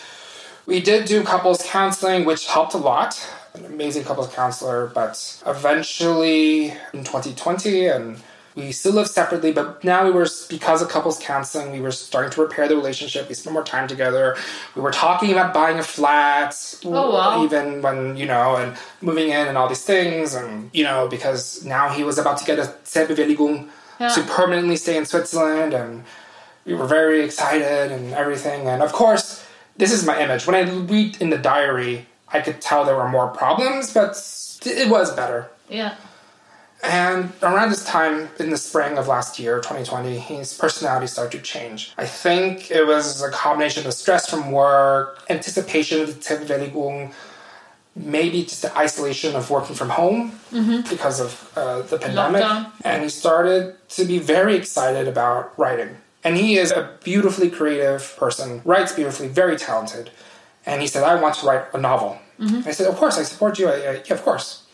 [0.65, 3.25] we did do couples counseling, which helped a lot.
[3.53, 8.21] An amazing couples counselor, but eventually in 2020, and
[8.55, 9.51] we still lived separately.
[9.51, 13.27] But now we were because of couples counseling, we were starting to repair the relationship.
[13.27, 14.35] We spent more time together.
[14.75, 17.43] We were talking about buying a flat, Oh, wow.
[17.43, 21.63] even when you know, and moving in and all these things, and you know, because
[21.65, 24.09] now he was about to get a C-Bewilligung Yeah.
[24.09, 26.03] to permanently stay in Switzerland, and
[26.65, 28.67] we were very excited and everything.
[28.67, 29.43] And of course,
[29.77, 30.47] this is my image.
[30.47, 34.11] When I read in the diary, I could tell there were more problems, but
[34.65, 35.47] it was better.
[35.69, 35.95] Yeah.
[36.87, 41.43] And around this time in the spring of last year, 2020, his personality started to
[41.43, 41.93] change.
[41.97, 47.13] I think it was a combination of stress from work, anticipation of the C-Bewilligung,
[47.95, 50.39] maybe just the isolation of working from home
[50.89, 52.43] because of uh, the pandemic.
[52.43, 52.71] Lockdown.
[52.83, 55.97] And he started to be very excited about writing.
[56.23, 60.11] And he is a beautifully creative person, writes beautifully, very talented.
[60.65, 62.19] And he said, I want to write a novel.
[62.39, 63.69] I said, Of course, I support you.
[63.69, 64.64] I, I, yeah, of course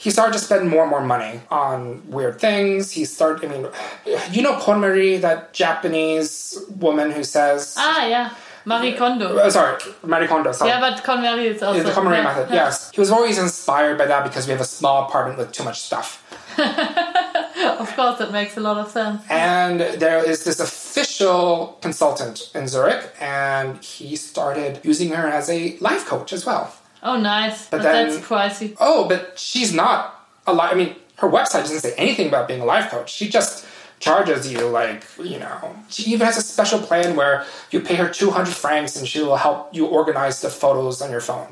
[0.00, 2.90] he started to spend more and more money on weird things.
[2.90, 3.66] He started, I mean,
[4.34, 8.34] you know KonMari, that Japanese woman who says, Ah, yeah.
[8.64, 9.38] Marie Kondo.
[9.38, 10.70] oh, sorry, Marie Kondo, sorry.
[10.70, 11.82] Yeah, but KonMari is also.
[11.82, 12.64] the KonMari yeah, method, yeah.
[12.64, 12.90] yes.
[12.92, 15.80] He was always inspired by that because we have a small apartment with too much
[15.80, 16.08] stuff.
[17.60, 19.22] Of course, that makes a lot of sense.
[19.28, 25.76] And there is this official consultant in Zurich, and he started using her as a
[25.78, 26.72] life coach as well.
[27.02, 27.68] Oh, nice.
[27.68, 28.76] But, then- that's pricey.
[28.80, 30.72] Oh, but she's not a life.
[30.72, 33.12] I mean, her website doesn't say anything about being a life coach.
[33.12, 33.66] She just
[33.98, 35.76] charges you like you know.
[35.90, 39.20] She even has a special plan where you pay her two hundred francs and she
[39.20, 41.48] will help you organize the photos on your phone.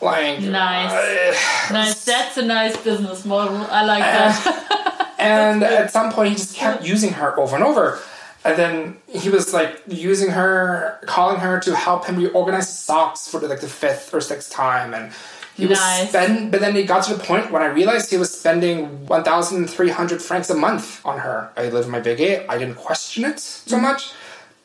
[0.00, 0.90] Like Nice.
[0.90, 2.04] uh, Nice.
[2.06, 3.56] That's a nice business model.
[3.70, 5.14] I like that.
[5.18, 7.98] and at some point he just kept using her over and over.
[8.42, 13.38] And then he was like using her, calling her to help him reorganize socks for
[13.38, 15.12] the, like the fifth or sixth time, and
[15.56, 16.08] he was Nice.
[16.08, 16.50] spend.
[16.50, 19.68] But then he got to the point when I realized he was spending one thousand
[19.68, 21.50] three hundred francs a month on her.
[21.56, 22.46] I live in my big A.
[22.48, 23.84] I didn't question it so mm-hmm.
[23.84, 24.12] much,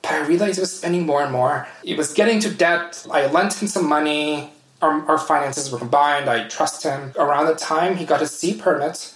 [0.02, 1.68] but I realized he was spending more and more.
[1.84, 3.06] He was getting to debt.
[3.12, 4.52] I lent him some money.
[4.82, 6.30] Our, our finances were combined.
[6.30, 7.12] I trust him.
[7.18, 9.14] Around the time he got his C permit,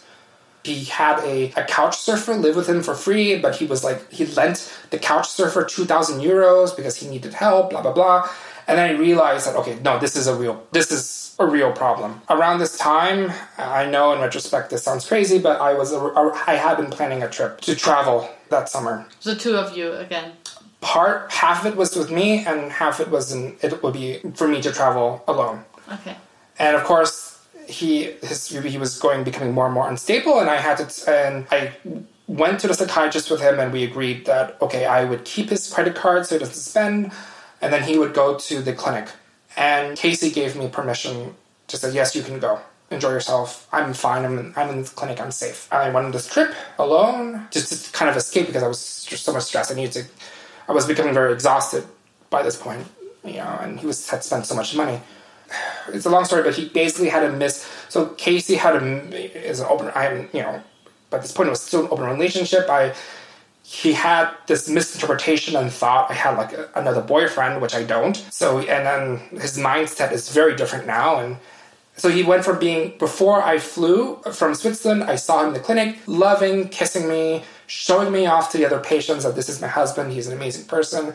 [0.76, 4.12] he had a, a couch surfer live with him for free, but he was like,
[4.12, 8.30] he lent the couch surfer 2,000 euros because he needed help, blah, blah, blah.
[8.68, 11.72] And then I realized that, okay, no, this is a real, this is a real
[11.72, 12.22] problem.
[12.30, 16.76] Around this time, I know in retrospect this sounds crazy, but I was, I had
[16.78, 19.06] been planning a trip to travel that summer.
[19.24, 20.34] the two of you again.
[20.82, 24.20] Part, half of it was with me and half it was in, it would be
[24.36, 26.16] for me to travel alone Okay.
[26.58, 27.29] and of course
[27.70, 31.48] he his he was going becoming more and more unstable and i had to and
[31.52, 31.72] i
[32.28, 35.72] went to the psychiatrist with him and we agreed that okay i would keep his
[35.74, 37.12] credit card so he doesn't spend
[37.62, 39.10] and then he would go to the clinic.
[39.58, 41.36] And casey gave me permission
[41.68, 42.60] to say yes you can go.
[42.92, 43.68] Enjoy yourself.
[43.72, 44.26] I'm fine.
[44.26, 45.20] I'm in, I'm in the clinic.
[45.22, 45.68] I'm safe.
[45.72, 49.34] I went on this trip alone just to kind of escape because i was so
[49.34, 50.04] much stress i needed to
[50.68, 51.84] i was becoming very exhausted
[52.30, 52.86] by this point
[53.24, 55.02] you know and he was had spent so much money
[55.90, 57.68] it's a long story, but he basically had a miss.
[57.90, 59.90] So Casey had a is an open.
[59.90, 60.62] I you know,
[61.10, 62.70] by this point it was still an open relationship.
[62.70, 62.94] I
[63.64, 68.16] he had this misinterpretation and thought I had like a, another boyfriend, which I don't.
[68.32, 71.38] So and then his mindset is very different now, and
[72.00, 75.04] so he went from being before I flew from Switzerland.
[75.04, 78.80] I saw him in the clinic, loving, kissing me, showing me off to the other
[78.80, 80.14] patients that this is my husband.
[80.14, 81.14] He's an amazing person.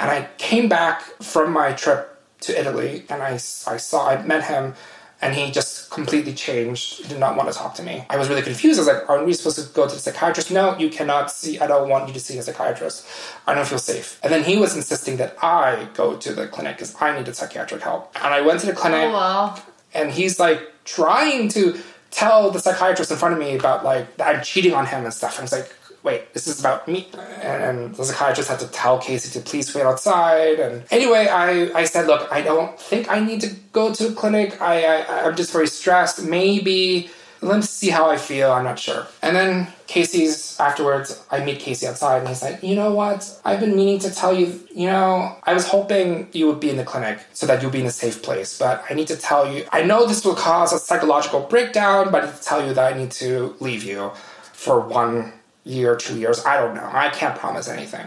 [0.00, 2.11] And I came back from my trip
[2.42, 4.74] to Italy, and I, I saw I met him,
[5.20, 7.02] and he just completely changed.
[7.02, 8.04] He did not want to talk to me.
[8.10, 8.78] I was really confused.
[8.78, 11.58] I was like, "Aren't we supposed to go to the psychiatrist?" No, you cannot see.
[11.60, 13.06] I don't want you to see a psychiatrist.
[13.46, 14.18] I don't feel safe.
[14.22, 17.82] And then he was insisting that I go to the clinic because I needed psychiatric
[17.82, 18.12] help.
[18.24, 19.56] And I went to the clinic Oh, wow.
[19.94, 21.78] and he's like trying to
[22.10, 25.14] tell the psychiatrist in front of me about like that I'm cheating on him and
[25.14, 25.38] stuff.
[25.38, 27.08] And it's like, wait, this is about me.
[27.42, 30.58] And the psychiatrist had to tell Casey to please wait outside.
[30.58, 34.12] And anyway, I, I said, look, I don't think I need to go to a
[34.12, 34.60] clinic.
[34.60, 36.24] I, I I'm just very stressed.
[36.24, 37.10] Maybe
[37.42, 38.52] let me see how I feel.
[38.52, 39.06] I'm not sure.
[39.20, 43.40] And then Casey's afterwards, I meet Casey outside and he's like, you know what?
[43.44, 46.76] I've been meaning to tell you, you know, I was hoping you would be in
[46.76, 48.56] the clinic so that you'll be in a safe place.
[48.56, 52.22] But I need to tell you, I know this will cause a psychological breakdown, but
[52.22, 54.12] I need to tell you that I need to leave you
[54.52, 55.32] for one
[55.64, 56.44] year, two years.
[56.44, 56.88] I don't know.
[56.92, 58.06] I can't promise anything.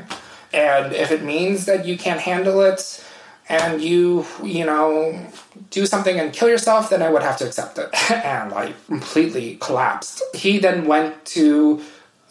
[0.53, 3.03] And if it means that you can't handle it,
[3.47, 5.19] and you, you know,
[5.69, 7.89] do something and kill yourself, then I would have to accept it.
[8.11, 10.23] and I completely collapsed.
[10.33, 11.81] He then went to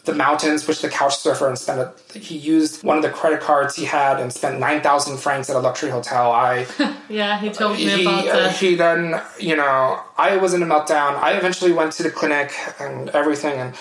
[0.03, 3.41] the mountains, which the couch surfer, and spent a, he used one of the credit
[3.41, 6.31] cards he had and spent 9,000 francs at a luxury hotel.
[6.31, 6.67] I,
[7.09, 8.55] yeah, he told me he, about uh, that.
[8.55, 11.15] He then, you know, I was in a meltdown.
[11.15, 13.53] I eventually went to the clinic and everything.
[13.53, 13.75] And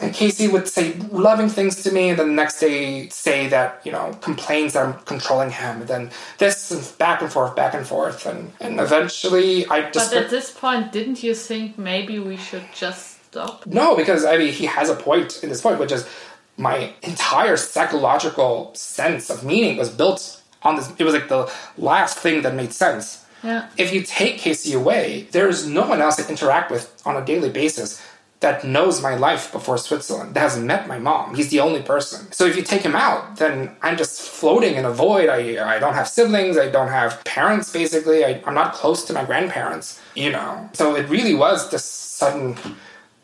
[0.00, 3.82] and Casey would say loving things to me, and then the next day say that,
[3.84, 5.80] you know, complains that I'm controlling him.
[5.80, 8.24] And then this and back and forth, back and forth.
[8.24, 10.12] And, and eventually I just.
[10.12, 13.66] But at this point, didn't you think maybe we should just stop?
[13.66, 16.08] No, because I mean, he has a point in this point, which is
[16.56, 20.90] my entire psychological sense of meaning was built on this.
[20.98, 23.26] It was like the last thing that made sense.
[23.42, 23.68] Yeah.
[23.76, 27.24] If you take Casey away, there is no one else to interact with on a
[27.24, 28.02] daily basis
[28.40, 31.34] that knows my life before Switzerland, that has met my mom.
[31.34, 32.32] He's the only person.
[32.32, 35.28] So if you take him out, then I'm just floating in a void.
[35.28, 36.56] I, I don't have siblings.
[36.56, 38.24] I don't have parents, basically.
[38.24, 40.70] I, I'm not close to my grandparents, you know.
[40.72, 42.56] So it really was this sudden,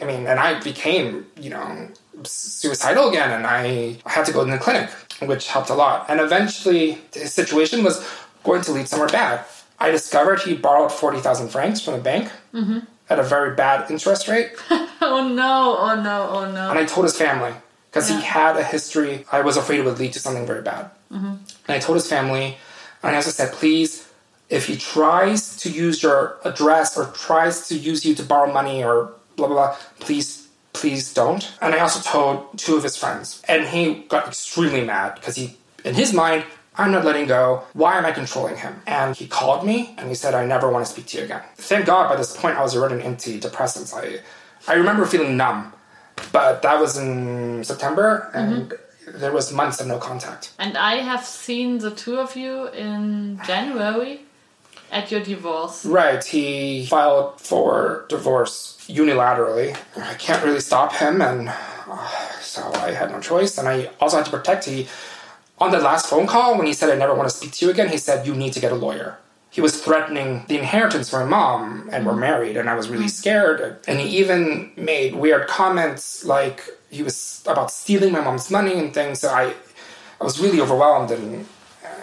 [0.02, 1.88] I mean, and I became, you know,
[2.24, 4.90] suicidal again and I had to go to the clinic,
[5.22, 6.06] which helped a lot.
[6.10, 8.06] And eventually his situation was
[8.44, 9.46] going to lead somewhere bad.
[9.78, 12.30] I discovered he borrowed 40,000 francs from the bank.
[12.52, 14.52] Mm-hmm at a very bad interest rate.
[14.70, 16.70] oh no, oh no, oh no.
[16.70, 17.52] And I told his family
[17.90, 18.18] because yeah.
[18.18, 19.24] he had a history.
[19.32, 20.90] I was afraid it would lead to something very bad.
[21.12, 21.26] Mm-hmm.
[21.26, 22.56] And I told his family,
[23.02, 24.08] and I also said, please,
[24.48, 28.84] if he tries to use your address or tries to use you to borrow money
[28.84, 31.50] or blah, blah, blah, please, please don't.
[31.60, 33.42] And I also told two of his friends.
[33.48, 36.44] And he got extremely mad because he, in his mind,
[36.78, 37.64] I'm not letting go.
[37.72, 38.82] Why am I controlling him?
[38.86, 41.42] And he called me and he said, I never want to speak to you again.
[41.56, 43.94] Thank God by this point I was already antidepressants.
[43.94, 44.20] I,
[44.70, 45.72] I remember feeling numb,
[46.32, 49.18] but that was in September and mm-hmm.
[49.18, 50.52] there was months of no contact.
[50.58, 54.20] And I have seen the two of you in January
[54.92, 55.84] at your divorce.
[55.86, 56.22] Right.
[56.22, 59.76] He filed for divorce unilaterally.
[59.96, 61.48] I can't really stop him and
[61.88, 62.08] uh,
[62.40, 64.86] so I had no choice and I also had to protect he
[65.58, 67.70] on the last phone call, when he said, I never want to speak to you
[67.70, 69.18] again, he said, You need to get a lawyer.
[69.50, 72.20] He was threatening the inheritance for my mom, and we're mm-hmm.
[72.20, 73.08] married, and I was really mm-hmm.
[73.08, 73.78] scared.
[73.88, 78.92] And he even made weird comments like he was about stealing my mom's money and
[78.92, 79.20] things.
[79.20, 79.54] So I,
[80.20, 81.46] I was really overwhelmed, and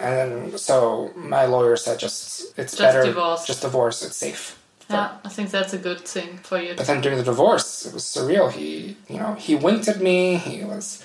[0.00, 3.46] and so my lawyer said, just it's just better, divorce.
[3.46, 4.02] just divorce.
[4.02, 4.60] It's safe.
[4.90, 6.74] Yeah, I think that's a good thing for you.
[6.74, 8.52] But then during the divorce, it was surreal.
[8.52, 10.36] He, you know, he winked at me.
[10.36, 11.02] He was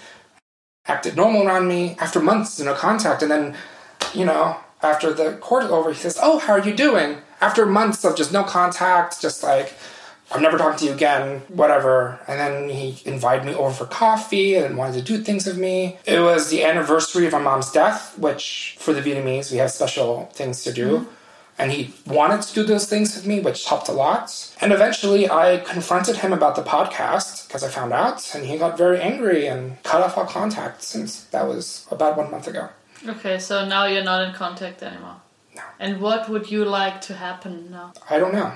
[0.89, 3.21] acted normal around me after months, of no contact.
[3.21, 3.55] And then,
[4.13, 7.17] you know, after the court is over, he says, Oh, how are you doing?
[7.41, 9.73] After months of just no contact, just like,
[10.31, 12.19] I'm never talking to you again, whatever.
[12.27, 15.97] And then he invited me over for coffee and wanted to do things with me.
[16.05, 20.25] It was the anniversary of my mom's death, which for the Vietnamese, we have special
[20.33, 20.99] things to do.
[20.99, 21.13] Mm-hmm
[21.59, 24.55] and he wanted to do those things with me, which helped a lot.
[24.61, 28.77] And eventually I confronted him about the podcast because I found out, and he got
[28.77, 32.69] very angry and cut off all contact since that was about one month ago.
[33.05, 35.17] Okay, so now you're not in contact anymore.
[35.53, 35.61] No.
[35.79, 37.93] And what would you like to happen now?
[38.09, 38.53] I don't know.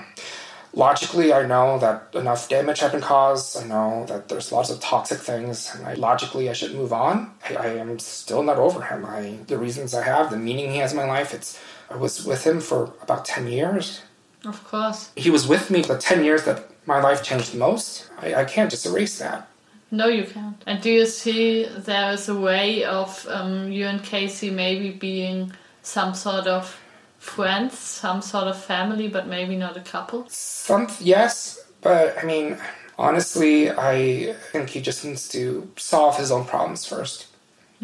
[0.72, 3.56] Logically, I know that enough damage had been caused.
[3.56, 7.32] I know that there's lots of toxic things, and I, logically, I should move on.
[7.48, 9.04] I, I am still not over him.
[9.04, 11.32] I the reasons I have, the meaning he has in my life.
[11.32, 11.60] It's
[11.90, 14.02] I was with him for about 10 years.
[14.44, 15.10] Of course.
[15.16, 18.10] He was with me the 10 years that my life changed the most.
[18.20, 19.48] I, I can't just erase that.
[19.90, 20.62] No, you can't.
[20.66, 25.52] And do you see there is a way of um, you and Casey maybe being
[25.82, 26.78] some sort of
[27.18, 30.26] friends, some sort of family, but maybe not a couple?
[30.28, 32.58] Some, yes, but I mean,
[32.98, 37.26] honestly, I think he just needs to solve his own problems first.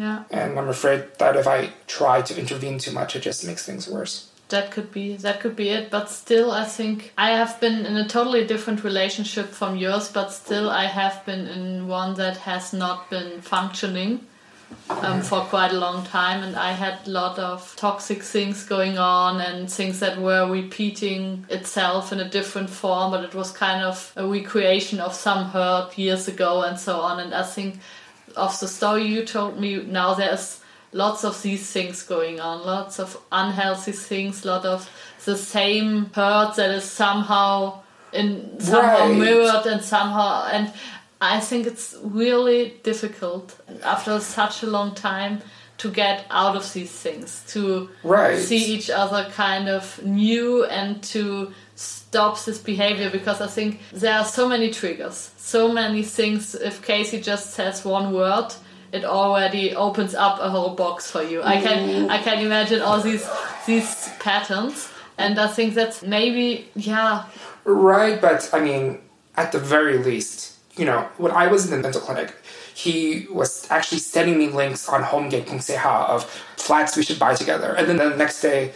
[0.01, 0.23] Yeah.
[0.31, 3.87] And I'm afraid that if I try to intervene too much, it just makes things
[3.87, 4.31] worse.
[4.49, 7.95] That could be that could be it, but still, I think I have been in
[7.95, 12.73] a totally different relationship from yours, but still, I have been in one that has
[12.73, 14.25] not been functioning
[14.89, 18.97] um, for quite a long time, and I had a lot of toxic things going
[18.97, 23.83] on and things that were repeating itself in a different form, but it was kind
[23.83, 27.19] of a recreation of some hurt years ago and so on.
[27.19, 27.79] And I think
[28.35, 30.59] of the story you told me, now there's
[30.93, 34.89] lots of these things going on, lots of unhealthy things, lot of
[35.25, 37.79] the same hurt that is somehow
[38.13, 39.17] in somehow Right.
[39.17, 40.73] mirrored and somehow and
[41.21, 45.41] I think it's really difficult after such a long time
[45.77, 48.37] to get out of these things to Right.
[48.37, 51.53] see each other kind of new and to
[52.11, 56.55] stop this behavior because I think there are so many triggers, so many things.
[56.55, 58.49] If Casey just says one word,
[58.91, 61.41] it already opens up a whole box for you.
[61.41, 63.25] I can I can imagine all these
[63.65, 67.23] these patterns, and I think that's maybe yeah
[67.63, 68.99] Right, but I mean,
[69.35, 72.33] at the very least, you know, when I was in the mental clinic,
[72.73, 76.23] he was actually sending me links on HomeGate Kung Seha of
[76.57, 77.73] flats we should buy together.
[77.77, 78.73] And then the next day,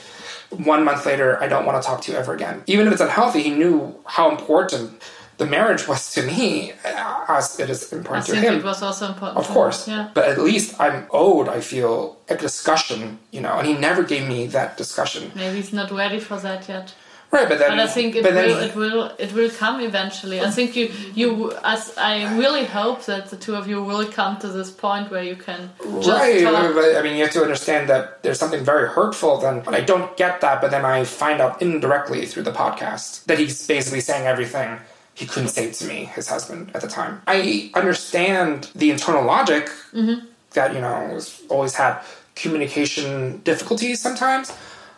[0.63, 2.63] one month later, I don't want to talk to you ever again.
[2.67, 5.01] Even if it's unhealthy, he knew how important
[5.37, 8.55] the marriage was to me uh, as it is important to him.
[8.55, 9.37] it was also important.
[9.37, 9.87] Of course.
[9.87, 10.09] yeah.
[10.13, 14.27] But at least I'm owed, I feel, a discussion, you know, and he never gave
[14.27, 15.31] me that discussion.
[15.35, 16.93] Maybe he's not ready for that yet.
[17.35, 17.69] Right, but then.
[17.71, 20.39] But I think it then will, he- it will, it will come eventually.
[20.41, 24.37] I think you, you, as I really hope that the two of you will come
[24.37, 26.73] to this point where you can just Right, talk.
[26.73, 29.37] but I mean, you have to understand that there's something very hurtful.
[29.37, 33.25] Then and I don't get that, but then I find out indirectly through the podcast
[33.25, 34.79] that he's basically saying everything
[35.13, 37.21] he couldn't say to me, his husband at the time.
[37.25, 40.25] I understand the internal logic mm-hmm.
[40.51, 42.01] that you know was always had
[42.35, 44.53] communication difficulties sometimes,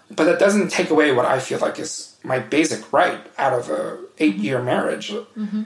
[0.09, 3.69] but that doesn't take away what I feel like is my basic right out of
[3.69, 4.65] a eight year mm-hmm.
[4.65, 5.11] marriage.
[5.11, 5.63] Mm-hmm.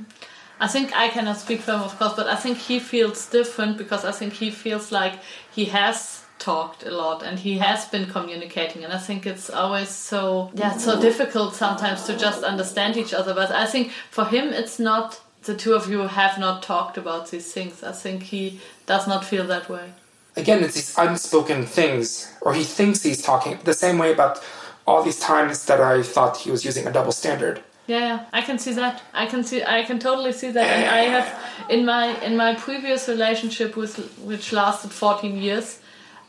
[0.59, 3.79] I think I cannot speak for him, of course, but I think he feels different
[3.79, 5.15] because I think he feels like
[5.51, 9.89] he has talked a lot and he has been communicating, and I think it's always
[9.89, 13.33] so yeah, so difficult sometimes to just understand each other.
[13.33, 17.31] But I think for him, it's not the two of you have not talked about
[17.31, 17.83] these things.
[17.83, 19.93] I think he does not feel that way.
[20.37, 24.43] again, it's these unspoken things, or he thinks he's talking the same way about
[24.91, 27.61] all these times that I thought he was using a double standard.
[27.87, 29.01] Yeah, yeah, I can see that.
[29.13, 29.63] I can see.
[29.63, 30.67] I can totally see that.
[30.75, 31.27] And I have
[31.69, 33.93] in my in my previous relationship with
[34.29, 35.79] which lasted fourteen years,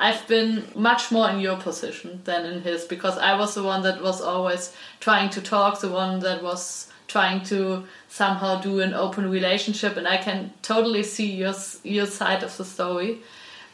[0.00, 3.82] I've been much more in your position than in his because I was the one
[3.82, 8.94] that was always trying to talk, the one that was trying to somehow do an
[8.94, 13.20] open relationship, and I can totally see your your side of the story.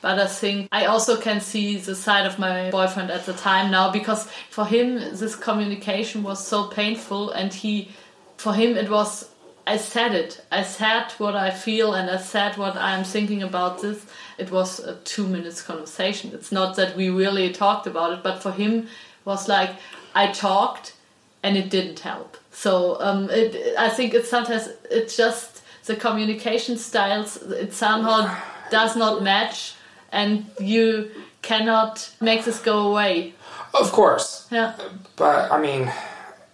[0.00, 3.70] But I think I also can see the side of my boyfriend at the time
[3.70, 7.90] now because for him this communication was so painful and he
[8.36, 9.28] for him it was
[9.66, 10.42] I said it.
[10.50, 14.06] I said what I feel and I said what I'm thinking about this.
[14.38, 16.30] It was a two minutes conversation.
[16.32, 19.70] It's not that we really talked about it, but for him it was like
[20.14, 20.94] I talked
[21.42, 22.38] and it didn't help.
[22.50, 27.36] So um, it, I think it's sometimes it's just the communication styles.
[27.36, 28.36] It somehow
[28.70, 29.74] does not match,
[30.12, 31.10] and you
[31.43, 33.35] cannot make this go away.
[33.74, 34.47] Of course.
[34.51, 34.74] Yeah,
[35.16, 35.93] But I mean,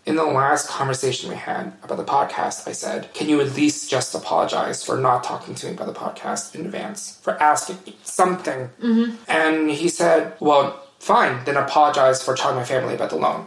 [0.07, 3.91] in the last conversation we had about the podcast, I said, Can you at least
[3.91, 7.97] just apologize for not talking to me about the podcast in advance, for asking me
[8.03, 8.69] something?
[8.83, 9.15] Mm-hmm.
[9.29, 13.47] And he said, Well, fine, then apologize for telling my family about the loan.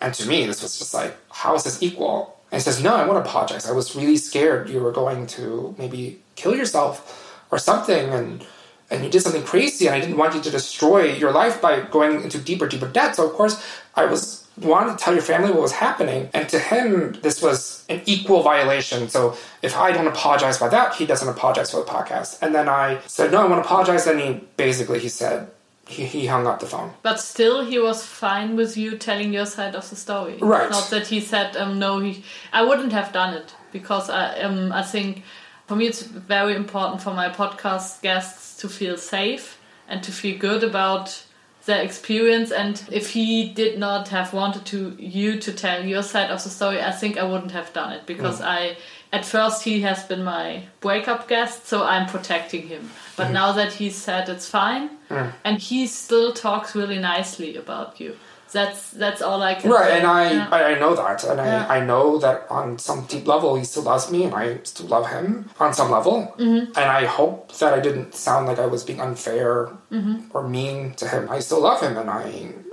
[0.00, 2.38] And to me, this was just like, How is this equal?
[2.50, 3.68] And he says, No, I won't apologize.
[3.68, 8.08] I was really scared you were going to maybe kill yourself or something.
[8.10, 8.46] And
[8.94, 11.80] and you did something crazy and I didn't want you to destroy your life by
[11.80, 13.16] going into deeper, deeper debt.
[13.16, 13.62] So of course
[13.94, 16.30] I was wanted to tell your family what was happening.
[16.32, 19.08] And to him, this was an equal violation.
[19.08, 22.38] So if I don't apologize by that, he doesn't apologize for the podcast.
[22.40, 24.04] And then I said, no, I want to apologize.
[24.04, 25.48] Then he basically, he said,
[25.86, 26.92] he, he hung up the phone.
[27.02, 30.36] but still, he was fine with you telling your side of the story.
[30.38, 30.70] Right.
[30.70, 31.98] Not that he said um, no.
[31.98, 35.24] He I wouldn't have done it because I um I think
[35.66, 39.58] for me it's very important for my podcast guests to feel safe
[39.88, 41.24] and to feel good about
[41.66, 42.50] their experience.
[42.50, 46.50] And if he did not have wanted to you to tell your side of the
[46.50, 48.46] story i think i wouldn't have done it because mm.
[48.46, 48.76] i
[49.12, 52.90] at first he has been my breakup guest so i'm protecting him.
[53.16, 53.32] But mm.
[53.32, 55.32] now that he said it's fine mm.
[55.44, 58.16] and he still talks really nicely about you
[58.58, 59.98] that's that's all i can Right, say.
[59.98, 60.48] and I, Yeah.
[60.58, 61.66] I, I know that, and Yeah.
[61.68, 64.88] I, I know that on some deep level he still loves me, and I still
[64.96, 65.26] love him
[65.64, 66.16] on some level.
[66.38, 66.64] Mm-hmm.
[66.80, 69.52] And I hope that I didn't sound like I was being unfair
[69.96, 70.16] Mm-hmm.
[70.34, 71.22] or mean to him.
[71.36, 72.24] I still love him, and I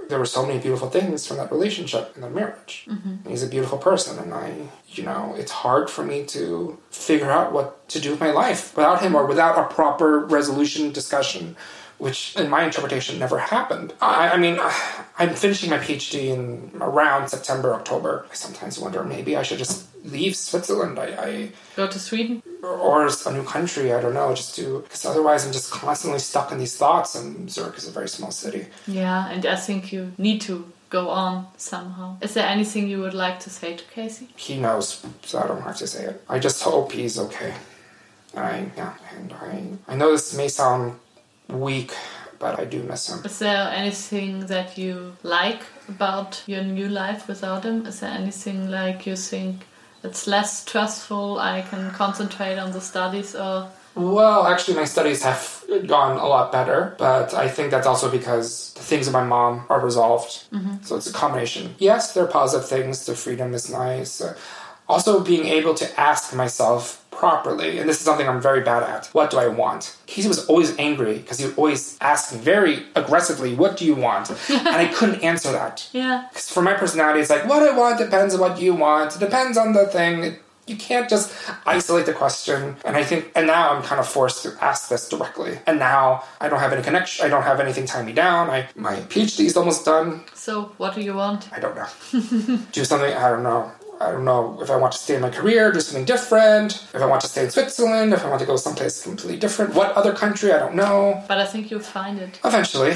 [0.10, 2.74] there were so many beautiful things from that relationship and that marriage.
[2.94, 3.30] Mm-hmm.
[3.30, 4.48] He's a beautiful person, and I,
[4.98, 6.78] you know, it's hard for me to
[7.10, 10.84] figure out what to do with my life without him or without a proper resolution
[10.99, 11.56] discussion
[12.02, 13.94] which in my interpretation never happened.
[14.02, 14.57] I, I mean,
[15.19, 18.26] I'm finishing my PhD in around September, October.
[18.32, 20.98] I sometimes wonder maybe I should just leave Switzerland.
[20.98, 23.94] I, I go to sweden or a new country.
[23.94, 24.34] I don't know.
[24.34, 27.14] Just to because otherwise I'm just constantly stuck in these thoughts.
[27.14, 28.65] And Zurich is a very small city.
[28.88, 32.18] Yeah, and I think you need to go on somehow.
[32.22, 34.30] Is there anything you would like to say to Casey?
[34.36, 36.23] He knows, so I don't have to say it.
[36.28, 37.53] I just hope he's okay.
[38.36, 39.53] I yeah, and I
[39.88, 40.98] I know this may sound
[41.52, 41.94] weak,
[42.40, 43.23] but I do miss him.
[43.26, 47.86] Is there anything that you like about your new life without him?
[47.86, 49.65] Is there anything like you think
[50.03, 51.40] it's less stressful?
[51.40, 56.52] I can concentrate on the studies, or Well, actually, my studies have gone a lot
[56.52, 60.45] better, but I think that's also because the things with my mom are resolved.
[60.52, 60.84] Mm-hmm.
[60.84, 61.76] So it's a combination.
[61.78, 63.06] Yes, there are positive things.
[63.06, 64.22] The freedom is nice.
[64.88, 69.06] Also, being able to ask myself properly, and this is something I'm very bad at.
[69.18, 69.95] What do I want?
[70.07, 74.26] Casey was always angry because he would always ask very aggressively, "What do you want?"
[74.49, 75.76] and I couldn't answer that.
[76.02, 79.07] yeah, Because for my personality, it's like what I want depends on what you want.
[79.15, 80.15] It depends on the thing.
[80.72, 81.27] You can't just
[81.76, 82.60] isolate the question.
[82.85, 85.53] And I think, and now I'm kind of forced to ask this directly.
[85.68, 87.26] And now I don't have any connection.
[87.26, 88.49] I don't have anything tying me down.
[88.49, 90.07] I my PhD is almost done.
[90.34, 91.41] So what do you want?
[91.57, 91.89] I don't know.
[92.77, 93.14] do something.
[93.26, 93.64] I don't know.
[94.02, 96.69] I don't know if I want to stay in my career, do something different.
[96.94, 99.73] If I want to stay in Switzerland, if I want to go someplace completely different.
[99.80, 100.52] What other country?
[100.52, 101.23] I don't know.
[101.28, 102.40] But I think you'll find it.
[102.44, 102.94] Eventually.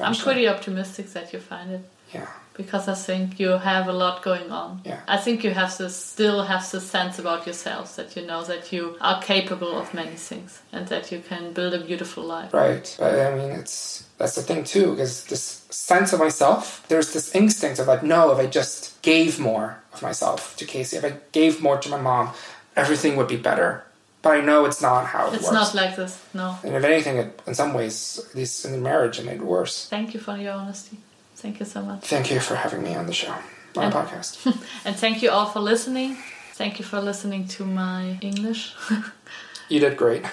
[0.00, 1.84] I'm pretty optimistic that you'll find it.
[2.14, 2.26] Yeah.
[2.58, 4.82] because I think you have a lot going on.
[4.84, 5.00] Yeah.
[5.06, 8.72] I think you have this still have this sense about yourself that you know that
[8.72, 12.52] you are capable of many things and that you can build a beautiful life.
[12.52, 12.94] Right.
[12.98, 17.34] But I mean, it's that's the thing too, because this sense of myself, there's this
[17.34, 21.14] instinct of like, no, if I just gave more of myself to Casey, if I
[21.32, 22.30] gave more to my mom,
[22.76, 23.84] everything would be better.
[24.20, 25.54] But I know it's not how it It's works.
[25.54, 26.18] not like this.
[26.34, 26.58] No.
[26.64, 29.42] and if anything, it, in some ways, at least in the marriage, it made it
[29.42, 29.86] worse.
[29.88, 30.96] Thank you for your honesty.
[31.36, 32.04] Thank you so much.
[32.08, 33.30] Thank you for having me on the show,
[33.76, 34.36] on And- podcast.
[34.84, 36.16] And thank you all for listening.
[36.54, 38.74] Thank you for listening to my English.
[39.68, 40.24] you did great.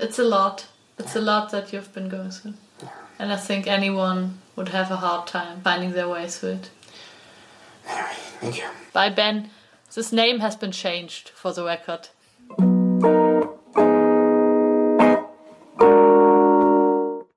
[0.00, 0.66] it's a lot.
[0.98, 2.54] It's a lot that you've been going through.
[3.18, 6.70] And I think anyone would have a hard time finding their way through it.
[7.88, 8.08] anyway,
[8.40, 8.68] thank you.
[8.92, 9.50] Bye, Ben.
[9.94, 12.08] This name has been changed for the record.